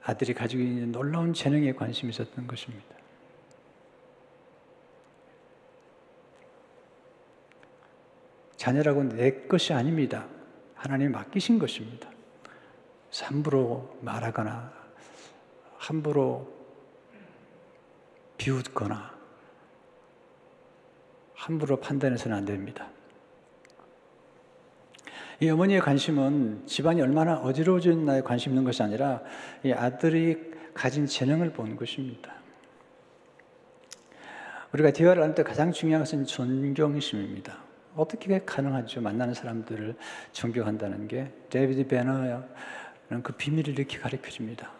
아들이 0.02 0.34
가지고 0.34 0.62
있는 0.62 0.92
놀라운 0.92 1.32
재능에 1.32 1.72
관심이 1.72 2.10
있었던 2.10 2.46
것입니다. 2.46 2.94
자녀라고는 8.58 9.16
내 9.16 9.46
것이 9.46 9.72
아닙니다. 9.72 10.26
하나님이 10.74 11.10
맡기신 11.12 11.58
것입니다. 11.58 12.10
함부로 13.22 13.96
말하거나 14.02 14.70
함부로 15.78 16.52
비웃거나 18.36 19.16
함부로 21.34 21.80
판단해서는 21.80 22.36
안 22.36 22.44
됩니다. 22.44 22.90
이 25.38 25.50
어머니의 25.50 25.80
관심은 25.80 26.62
집안이 26.66 27.02
얼마나 27.02 27.36
어지러워졌나에 27.38 28.22
관심 28.22 28.52
있는 28.52 28.64
것이 28.64 28.82
아니라 28.82 29.20
이 29.62 29.72
아들이 29.72 30.38
가진 30.72 31.06
재능을 31.06 31.52
본 31.52 31.76
것입니다. 31.76 32.32
우리가 34.72 34.92
대화를 34.92 35.22
하는 35.22 35.34
때 35.34 35.42
가장 35.42 35.72
중요한 35.72 36.02
것은 36.02 36.24
존경심입니다. 36.24 37.58
어떻게 37.96 38.44
가능하죠? 38.44 39.00
만나는 39.00 39.34
사람들을 39.34 39.94
존경한다는 40.32 41.08
게 41.08 41.32
데이비드 41.50 41.86
베너는 41.86 42.42
그 43.22 43.32
비밀을 43.32 43.78
이렇게 43.78 43.98
가르쳐 43.98 44.30
줍니다. 44.30 44.70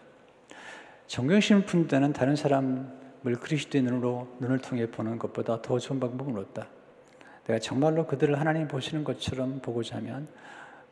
존경심을 1.07 1.67
품는 1.67 1.87
데는 1.87 2.13
다른 2.13 2.35
사람을 2.35 3.37
그리스도의 3.41 4.37
눈을 4.41 4.59
통해 4.59 4.91
보는 4.91 5.19
것보다 5.19 5.63
더 5.63 5.79
좋은 5.79 6.01
방법은 6.01 6.37
없다. 6.37 6.67
내가 7.47 7.59
정말로 7.61 8.07
그들을 8.07 8.39
하나님 8.39 8.67
보시는 8.67 9.05
것처럼 9.05 9.61
보고자 9.61 9.97
하면 9.97 10.29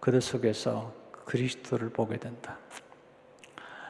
그들 0.00 0.20
속에서 0.20 0.94
그리스도를 1.24 1.90
보게 1.90 2.18
된다. 2.18 2.58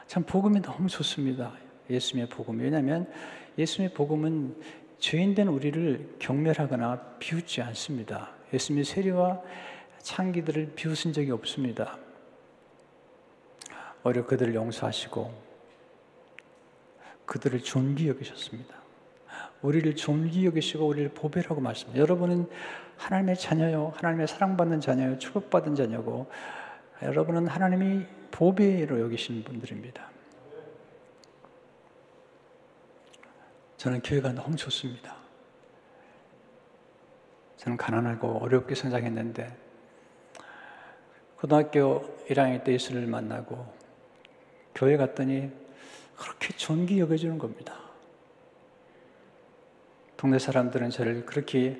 참 0.07 0.23
복음이 0.23 0.61
너무 0.61 0.87
좋습니다. 0.87 1.53
예수님의 1.89 2.29
복음. 2.29 2.59
왜냐하면 2.59 3.11
예수님의 3.57 3.93
복음은 3.93 4.61
죄인된 4.99 5.47
우리를 5.47 6.15
경멸하거나 6.19 7.17
비웃지 7.19 7.61
않습니다. 7.61 8.31
예수님의 8.53 8.85
세리와 8.85 9.41
창기들을 9.99 10.73
비웃은 10.75 11.13
적이 11.13 11.31
없습니다. 11.31 11.97
오히려 14.03 14.25
그들을 14.25 14.53
용서하시고 14.53 15.45
그들을 17.25 17.61
존귀 17.61 18.07
여기셨습니다. 18.09 18.84
우리를 19.65 19.95
존귀 19.95 20.45
여기시고 20.45 20.85
우리를 20.85 21.09
보배라고 21.09 21.59
말씀합니다. 21.59 21.99
여러분은 21.99 22.47
하나님의 22.97 23.35
자녀요. 23.35 23.93
하나님의 23.95 24.27
사랑받는 24.27 24.79
자녀요. 24.79 25.17
축복받은 25.17 25.75
자녀고 25.75 26.27
여러분은 27.01 27.47
하나님이 27.47 28.05
보배로 28.31 28.99
여기시는 28.99 29.43
분들입니다. 29.43 30.09
저는 33.77 34.01
교회가 34.01 34.33
너무 34.33 34.55
좋습니다. 34.55 35.15
저는 37.57 37.77
가난하고 37.77 38.37
어렵게 38.37 38.75
성장했는데 38.75 39.55
고등학교 41.37 42.17
1학년 42.27 42.63
때 42.63 42.73
예수를 42.73 43.07
만나고 43.07 43.73
교회 44.73 44.97
갔더니 44.97 45.51
그렇게 46.15 46.55
존귀 46.55 46.99
여겨주는 46.99 47.37
겁니다. 47.37 47.84
동네 50.25 50.39
사람들은 50.39 50.89
저를 50.89 51.23
그렇게 51.23 51.79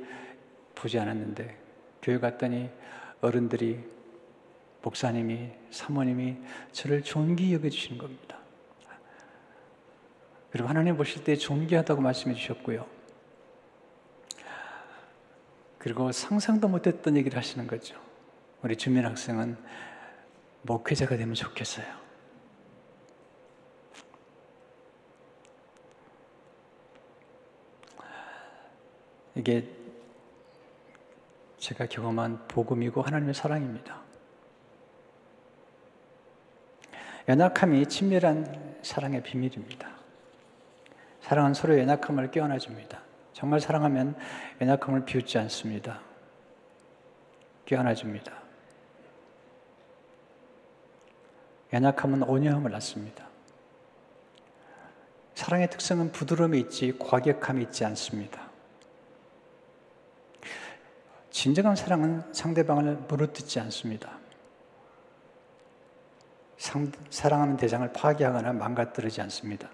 보지 0.75 0.99
않았는데 0.99 1.57
교회 2.03 2.19
갔더니 2.19 2.69
어른들이 3.19 3.83
목사님이 4.83 5.49
사모님이 5.71 6.37
저를 6.71 7.01
존귀 7.01 7.55
여겨 7.55 7.69
주시는 7.69 7.97
겁니다. 7.97 8.37
그리고 10.51 10.69
하나님 10.69 10.95
보실 10.95 11.23
때 11.23 11.35
존귀하다고 11.35 12.03
말씀해 12.03 12.35
주셨고요. 12.35 12.85
그리고 15.79 16.11
상상도 16.11 16.67
못했던 16.67 17.17
얘기를 17.17 17.35
하시는 17.39 17.65
거죠. 17.65 17.99
우리 18.61 18.75
주민 18.75 19.07
학생은 19.07 19.57
목회자가 20.61 21.17
되면 21.17 21.33
좋겠어요. 21.33 22.04
이게 29.35 29.67
제가 31.57 31.87
경험한 31.87 32.47
복음이고 32.47 33.01
하나님의 33.01 33.33
사랑입니다. 33.33 34.01
연약함이 37.27 37.87
친밀한 37.87 38.77
사랑의 38.81 39.23
비밀입니다. 39.23 39.89
사랑은 41.21 41.53
서로 41.53 41.77
연약함을 41.77 42.31
깨어나 42.31 42.57
줍니다. 42.59 43.01
정말 43.33 43.59
사랑하면 43.59 44.15
연약함을 44.61 45.05
비웃지 45.05 45.37
않습니다. 45.39 46.01
깨어나 47.65 47.93
줍니다. 47.95 48.31
연약함은 51.73 52.23
온유함을 52.23 52.71
낳습니다. 52.71 53.27
사랑의 55.33 55.69
특성은 55.69 56.11
부드러움이 56.11 56.59
있지 56.59 56.97
과격함이 56.97 57.63
있지 57.63 57.83
않습니다. 57.85 58.44
진정한 61.35 61.75
사랑은 61.75 62.23
상대방을 62.31 62.95
물어뜯지 63.09 63.59
않습니다. 63.59 64.19
상, 66.55 66.89
사랑하는 67.09 67.57
대상을 67.57 67.91
파괴하거나 67.91 68.53
망가뜨리지 68.53 69.19
않습니다. 69.23 69.69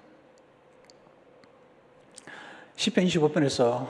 10편 2.77 3.05
25편에서 3.05 3.87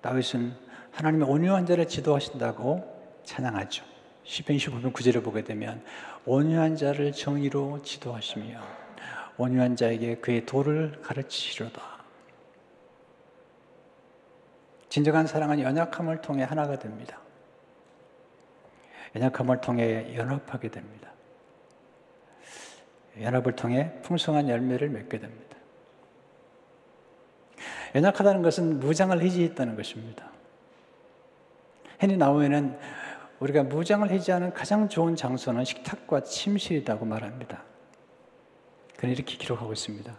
다윗은 0.00 0.54
하나님의 0.92 1.28
온유한 1.28 1.66
자를 1.66 1.88
지도하신다고 1.88 3.20
찬양하죠. 3.24 3.84
10편 4.24 4.56
25편 4.56 4.92
9절을 4.92 5.24
보게 5.24 5.42
되면 5.42 5.84
온유한 6.24 6.76
자를 6.76 7.10
정의로 7.10 7.82
지도하시며 7.82 8.60
온유한 9.38 9.74
자에게 9.74 10.18
그의 10.18 10.46
도를 10.46 11.02
가르치시로다. 11.02 11.99
진정한 14.90 15.26
사랑은 15.26 15.60
연약함을 15.60 16.20
통해 16.20 16.42
하나가 16.42 16.78
됩니다. 16.78 17.20
연약함을 19.14 19.60
통해 19.60 20.14
연합하게 20.16 20.68
됩니다. 20.68 21.12
연합을 23.20 23.54
통해 23.54 23.92
풍성한 24.02 24.48
열매를 24.48 24.88
맺게 24.90 25.20
됩니다. 25.20 25.56
연약하다는 27.94 28.42
것은 28.42 28.80
무장을 28.80 29.18
해지했다는 29.20 29.76
것입니다. 29.76 30.28
헨리 32.02 32.16
나우에는 32.16 32.78
우리가 33.38 33.62
무장을 33.62 34.08
해지하는 34.10 34.52
가장 34.52 34.88
좋은 34.88 35.14
장소는 35.14 35.64
식탁과 35.64 36.24
침실이라고 36.24 37.04
말합니다. 37.04 37.62
그는 38.96 39.14
이렇게 39.14 39.36
기록하고 39.36 39.72
있습니다. 39.72 40.18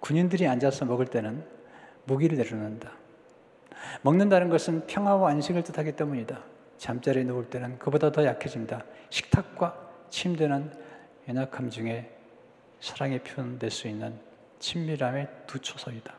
군인들이 0.00 0.48
앉아서 0.48 0.84
먹을 0.86 1.06
때는 1.06 1.46
무기를 2.04 2.36
내려놓는다. 2.36 3.01
먹는다는 4.02 4.48
것은 4.48 4.86
평화와 4.86 5.30
안식을 5.30 5.62
뜻하기 5.64 5.92
때문이다. 5.92 6.42
잠자리에 6.78 7.24
누울 7.24 7.48
때는 7.48 7.78
그보다 7.78 8.10
더 8.10 8.24
약해진다. 8.24 8.84
식탁과 9.10 9.76
침대는 10.10 10.72
연약함 11.28 11.70
중에 11.70 12.10
사랑이 12.80 13.20
표현될 13.20 13.70
수 13.70 13.86
있는 13.86 14.18
친밀함의 14.58 15.28
두 15.46 15.58
초석이다. 15.58 16.12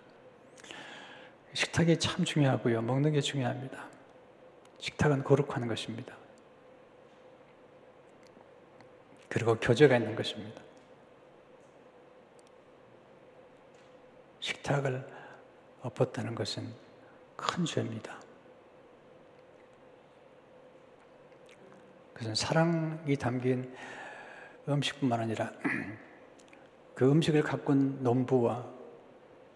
식탁이 1.54 1.99
참 1.99 2.23
중요하고요. 2.23 2.82
먹는 2.82 3.12
게 3.12 3.21
중요합니다. 3.21 3.86
식탁은 4.80 5.23
거룩한 5.23 5.67
것입니다. 5.67 6.15
그리고 9.30 9.56
교제가 9.56 9.97
있는 9.97 10.15
것입니다. 10.15 10.62
식탁을 14.39 15.08
엎었다는 15.82 16.36
것은 16.36 16.83
큰 17.36 17.65
죄입니다. 17.65 18.19
그래서 22.13 22.36
사랑이 22.36 23.15
담긴 23.17 23.76
음식뿐만 24.67 25.19
아니라 25.19 25.52
그 26.96 27.10
음식을 27.10 27.43
가꾼 27.43 28.04
농부와 28.04 28.65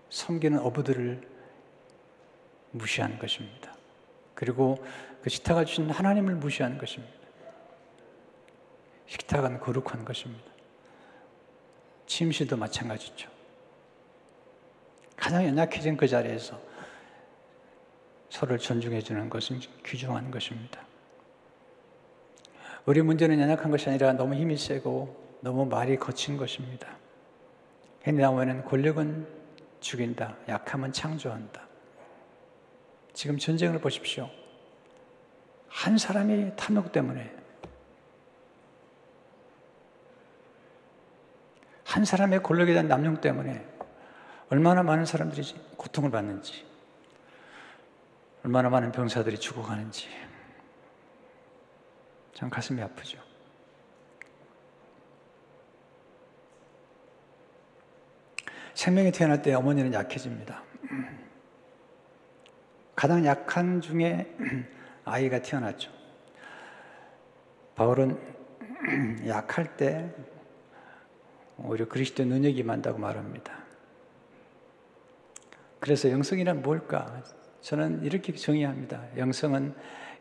섬기는 0.10 0.60
어부들을 0.60 1.22
무시하는 2.72 3.20
것입니다. 3.20 3.76
그리고 4.34 4.84
그 5.22 5.30
식탁을 5.30 5.66
주신 5.66 5.90
하나님을 5.90 6.36
무시하는 6.36 6.78
것입니다. 6.78 7.16
식탁은 9.08 9.60
거룩한 9.60 10.04
것입니다. 10.04 10.52
침시도 12.06 12.58
마찬가지죠. 12.58 13.30
가장 15.16 15.46
연약해진 15.46 15.98
그 15.98 16.08
자리에서 16.08 16.62
서로를 18.30 18.60
존중해 18.60 19.02
주는 19.02 19.30
것은 19.30 19.60
귀중한 19.86 20.32
것입니다. 20.32 20.82
우리 22.86 23.02
문제는 23.02 23.40
연약한 23.40 23.72
것이 23.72 23.90
아니라 23.90 24.14
너무 24.14 24.36
힘이 24.36 24.58
세고 24.58 25.38
너무 25.42 25.66
말이 25.66 25.98
거친 25.98 26.38
것입니다. 26.38 26.88
헨리나무에는 28.06 28.64
권력은 28.66 29.28
죽인다, 29.80 30.38
약함은 30.48 30.94
창조한다. 30.94 31.68
지금 33.14 33.38
전쟁을 33.38 33.80
보십시오. 33.80 34.30
한 35.68 35.98
사람이 35.98 36.54
탐욕 36.56 36.92
때문에 36.92 37.36
한 41.84 42.06
사람의 42.06 42.44
권력에 42.44 42.74
대한 42.74 42.88
남용 42.88 43.22
때문에 43.22 43.66
얼마나 44.50 44.84
많은 44.84 45.06
사람들이 45.06 45.44
고통을 45.78 46.12
받는지, 46.12 46.66
얼마나 48.48 48.70
많은 48.70 48.94
병사들이 48.94 49.40
죽어가는지, 49.40 50.08
참 52.34 52.50
가슴이 52.50 52.82
아프죠. 52.82 53.20
생명이 58.74 59.12
태어날 59.12 59.42
때 59.42 59.54
어머니는 59.54 59.92
약해집니다. 59.92 60.64
가장 62.96 63.26
약한 63.26 63.82
중에 63.82 64.34
아이가 65.04 65.42
태어났죠. 65.42 65.92
바울은 67.76 68.18
약할 69.28 69.76
때 69.76 70.16
오히려 71.58 71.86
그리스도 71.90 72.24
능력이 72.24 72.64
만다고 72.64 72.98
말합니다. 72.98 73.58
그래서 75.82 76.10
영성이란 76.10 76.62
뭘까? 76.62 77.22
저는 77.62 78.04
이렇게 78.04 78.34
정의합니다. 78.34 79.04
영성은 79.18 79.74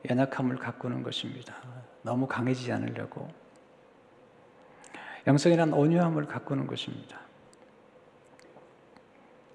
연약함을 0.08 0.56
가꾸는 0.56 1.02
것입니다. 1.02 1.54
너무 2.02 2.26
강해지지 2.26 2.72
않으려고. 2.72 3.28
영성이란 5.26 5.72
온유함을 5.72 6.26
가꾸는 6.26 6.66
것입니다. 6.66 7.20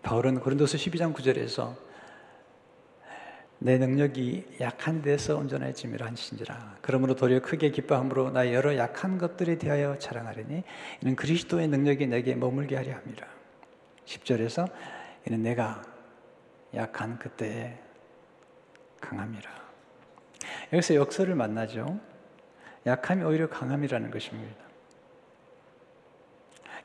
바울은 0.04 0.40
고린도서 0.40 0.78
12장 0.78 1.14
9절에서 1.14 1.76
내 3.60 3.78
능력이 3.78 4.58
약한 4.60 5.04
데서 5.04 5.38
온전해 5.38 5.72
짐이라 5.72 6.08
하신지라. 6.08 6.78
그러므로 6.82 7.16
도리어 7.16 7.42
크게 7.42 7.70
기뻐함으로 7.70 8.32
나 8.32 8.52
여러 8.52 8.76
약한 8.76 9.20
것들에 9.20 9.60
대하여 9.60 10.00
자랑하리니 10.00 10.64
이는 11.02 11.16
그리스도의 11.16 11.68
능력이 11.68 12.08
내게 12.08 12.34
머물게 12.36 12.76
하려 12.76 12.96
함이라. 12.96 13.28
10절에서 14.06 14.68
이는 15.28 15.44
내가 15.44 15.84
약한 16.76 17.20
그때에 17.20 17.78
강함이라. 19.02 19.50
여기서 20.74 20.96
역설을 20.96 21.36
만나죠. 21.36 22.00
약함이 22.86 23.24
오히려 23.24 23.50
강함이라는 23.50 24.12
것입니다. 24.12 24.62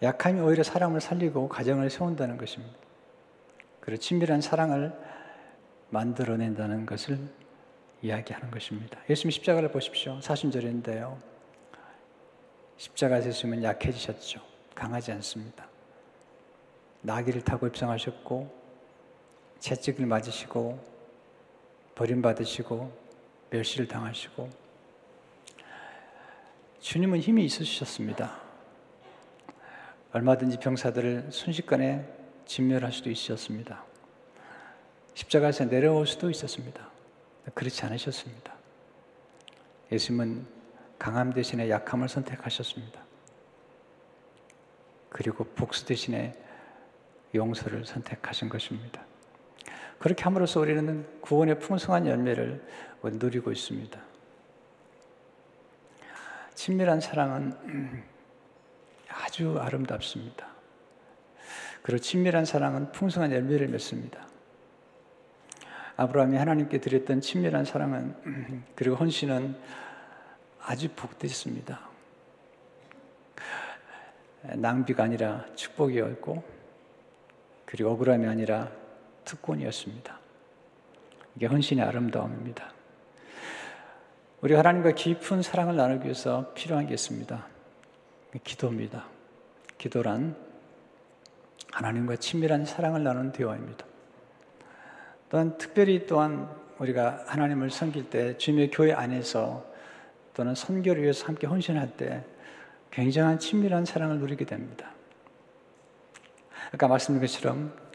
약함이 0.03 0.41
오히려 0.41 0.63
사람을 0.63 1.01
살리고 1.01 1.49
가정을 1.49 1.89
세운다는 1.89 2.37
것입니다. 2.37 2.77
그리고 3.81 4.01
친밀한 4.01 4.41
사랑을 4.41 4.93
만들어낸다는 5.91 6.85
것을 6.87 7.19
이야기하는 8.03 8.51
것입니다. 8.51 9.01
예수님 9.09 9.31
십자가를 9.31 9.71
보십시오. 9.71 10.21
사순절인데요. 10.21 11.19
십자가에 12.77 13.21
있으면 13.21 13.63
약해지셨죠. 13.63 14.41
강하지 14.75 15.13
않습니다. 15.13 15.67
나귀를 17.01 17.43
타고 17.43 17.67
입성하셨고 17.67 18.66
채찍을 19.67 20.07
맞으시고 20.07 20.79
버림받으시고 21.97 22.97
멸시를 23.51 23.89
당하시고 23.89 24.49
주님은 26.79 27.19
힘이 27.19 27.47
있으셨습니다. 27.47 28.41
얼마든지 30.13 30.59
병사들을 30.59 31.33
순식간에 31.33 32.07
진멸할 32.45 32.93
수도 32.93 33.11
있었습니다. 33.11 33.85
십자가에서 35.15 35.65
내려올 35.65 36.07
수도 36.07 36.31
있었습니다. 36.31 36.89
그렇지 37.53 37.85
않으셨습니다. 37.87 38.55
예수님은 39.91 40.47
강함 40.97 41.33
대신에 41.33 41.69
약함을 41.69 42.09
선택하셨습니다. 42.09 43.01
그리고 45.09 45.43
복수 45.43 45.87
대신에 45.87 46.35
용서를 47.35 47.85
선택하신 47.85 48.49
것입니다. 48.49 49.06
그렇게 49.99 50.25
함으로써 50.25 50.61
우리는 50.61 51.07
구원의 51.21 51.59
풍성한 51.59 52.07
열매를 52.07 52.63
누리고 53.03 53.53
있습니다. 53.53 54.01
친밀한 56.55 57.01
사랑은 57.01 57.55
아주 59.09 59.59
아름답습니다. 59.59 60.47
그리고 61.83 62.01
친밀한 62.01 62.45
사랑은 62.45 62.93
풍성한 62.93 63.33
열매를 63.33 63.69
맺습니다. 63.69 64.27
아브라함이 65.97 66.37
하나님께 66.37 66.81
드렸던 66.81 67.21
친밀한 67.21 67.65
사랑은 67.65 68.65
그리고 68.75 68.97
헌신은 68.97 69.57
아주 70.61 70.89
복됐습니다. 70.95 71.81
낭비가 74.43 75.05
아니라 75.05 75.45
축복이었고 75.55 76.43
그리고 77.65 77.91
억울함이 77.91 78.27
아니라 78.27 78.71
특권이었습니다. 79.27 80.19
이게 81.37 81.47
헌신의 81.47 81.85
아름다움입니다. 81.85 82.73
우리 84.41 84.55
하나님과 84.55 84.93
깊은 84.93 85.43
사랑을 85.43 85.77
나누기 85.77 86.05
위해서 86.05 86.53
필요한 86.55 86.87
게 86.87 86.95
있습니다. 86.95 87.47
기도입니다. 88.43 89.05
기도란 89.77 90.35
하나님과 91.73 92.17
친밀한 92.17 92.65
사랑을 92.65 93.05
나누는 93.05 93.33
대화입니다. 93.33 93.85
또한 95.29 95.59
특별히 95.59 96.07
또한 96.07 96.49
우리가 96.79 97.25
하나님을 97.27 97.71
섬길 97.71 98.09
때 98.09 98.39
주님의 98.39 98.71
교회 98.71 98.93
안에서 98.93 99.67
또는 100.33 100.55
선교를 100.55 101.03
위해서 101.03 101.27
함께 101.27 101.47
헌신할 101.47 101.97
때 101.97 102.25
굉장한 102.91 103.39
친밀한 103.39 103.85
사랑을 103.85 104.19
누리게 104.19 104.45
됩니다. 104.45 104.93
아까 106.73 106.89
말씀드린 106.89 107.27
것처럼 107.27 107.73
예, 107.83 107.86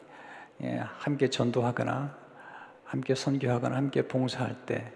함께 0.69 1.29
전도하거나 1.29 2.17
함께 2.85 3.15
선교하거나 3.15 3.75
함께 3.75 4.07
봉사할 4.07 4.65
때 4.65 4.91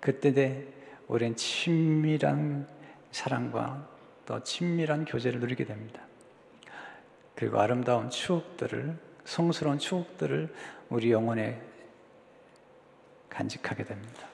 그때 0.00 0.66
우리는 1.08 1.34
친밀한 1.36 2.68
사랑과 3.10 3.88
또 4.26 4.42
친밀한 4.42 5.04
교제를 5.04 5.40
누리게 5.40 5.64
됩니다. 5.64 6.02
그리고 7.34 7.60
아름다운 7.60 8.10
추억들을 8.10 8.96
성스러운 9.24 9.78
추억들을 9.78 10.54
우리 10.90 11.10
영혼에 11.12 11.60
간직하게 13.30 13.84
됩니다. 13.84 14.28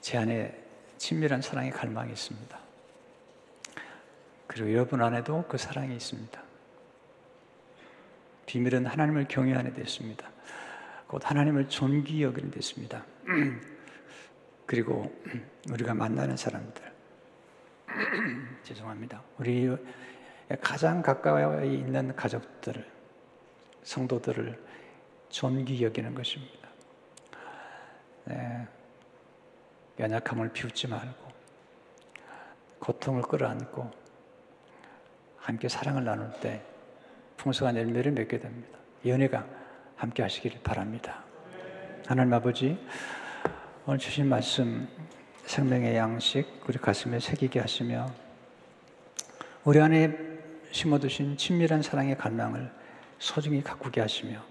제 0.00 0.18
안에 0.18 0.56
친밀한 0.96 1.42
사랑의 1.42 1.70
갈망이 1.70 2.12
있습니다. 2.12 2.59
그리고 4.50 4.72
여러분 4.72 5.00
안에도 5.00 5.44
그 5.48 5.56
사랑이 5.56 5.94
있습니다. 5.94 6.42
비밀은 8.46 8.84
하나님을 8.84 9.28
경외하는 9.28 9.74
데 9.74 9.82
있습니다. 9.82 10.28
곧 11.06 11.22
하나님을 11.24 11.68
존귀 11.68 12.20
여기는 12.24 12.50
데 12.50 12.58
있습니다. 12.58 13.04
그리고 14.66 15.16
우리가 15.70 15.94
만나는 15.94 16.36
사람들. 16.36 16.82
죄송합니다. 18.64 19.22
우리 19.38 19.70
가장 20.60 21.00
가까이 21.00 21.72
있는 21.72 22.16
가족들을, 22.16 22.84
성도들을 23.84 24.60
존귀 25.28 25.84
여기는 25.84 26.12
것입니다. 26.12 26.68
네, 28.24 28.66
연약함을 30.00 30.52
비웃지 30.52 30.88
말고, 30.88 31.30
고통을 32.80 33.22
끌어안고, 33.22 34.09
함께 35.40 35.68
사랑을 35.68 36.04
나눌 36.04 36.30
때 36.40 36.62
풍성한 37.36 37.76
열매를 37.76 38.12
맺게 38.12 38.38
됩니다. 38.38 38.78
연애가 39.04 39.46
함께 39.96 40.22
하시길 40.22 40.60
바랍니다. 40.62 41.24
하나님 42.06 42.32
아버지, 42.34 42.78
오늘 43.86 43.98
주신 43.98 44.28
말씀, 44.28 44.88
생명의 45.46 45.96
양식, 45.96 46.46
우리 46.68 46.78
가슴에 46.78 47.18
새기게 47.18 47.60
하시며, 47.60 48.06
우리 49.64 49.80
안에 49.80 50.16
심어두신 50.70 51.36
친밀한 51.36 51.82
사랑의 51.82 52.16
갈망을 52.16 52.70
소중히 53.18 53.62
가꾸게 53.62 54.00
하시며 54.00 54.42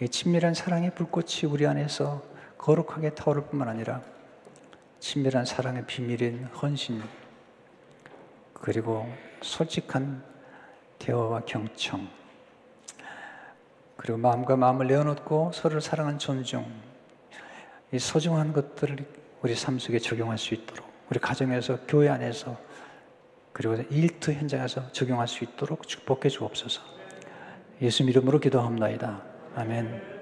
이 0.00 0.08
친밀한 0.08 0.54
사랑의 0.54 0.94
불꽃이 0.94 1.50
우리 1.50 1.66
안에서 1.66 2.22
거룩하게 2.56 3.10
타오를 3.10 3.46
뿐만 3.46 3.68
아니라 3.68 4.00
친밀한 5.00 5.44
사랑의 5.44 5.86
비밀인 5.86 6.44
헌신, 6.44 7.02
그리고 8.60 9.06
솔직한 9.40 10.22
대화와 10.98 11.42
경청, 11.46 12.08
그리고 13.96 14.18
마음과 14.18 14.56
마음을 14.56 14.86
내어놓고 14.86 15.52
서로를 15.52 15.80
사랑하는 15.80 16.18
존중, 16.18 16.64
이 17.92 17.98
소중한 17.98 18.52
것들을 18.52 18.96
우리 19.42 19.54
삶 19.54 19.78
속에 19.78 19.98
적용할 19.98 20.38
수 20.38 20.54
있도록, 20.54 20.86
우리 21.10 21.18
가정에서, 21.18 21.78
교회 21.86 22.08
안에서, 22.08 22.56
그리고 23.52 23.74
일터 23.90 24.32
현장에서 24.32 24.92
적용할 24.92 25.26
수 25.26 25.42
있도록 25.44 25.88
축복해 25.88 26.28
주옵소서. 26.28 26.80
예수 27.80 28.02
이름으로 28.02 28.40
기도합니다. 28.40 29.22
아멘. 29.54 30.17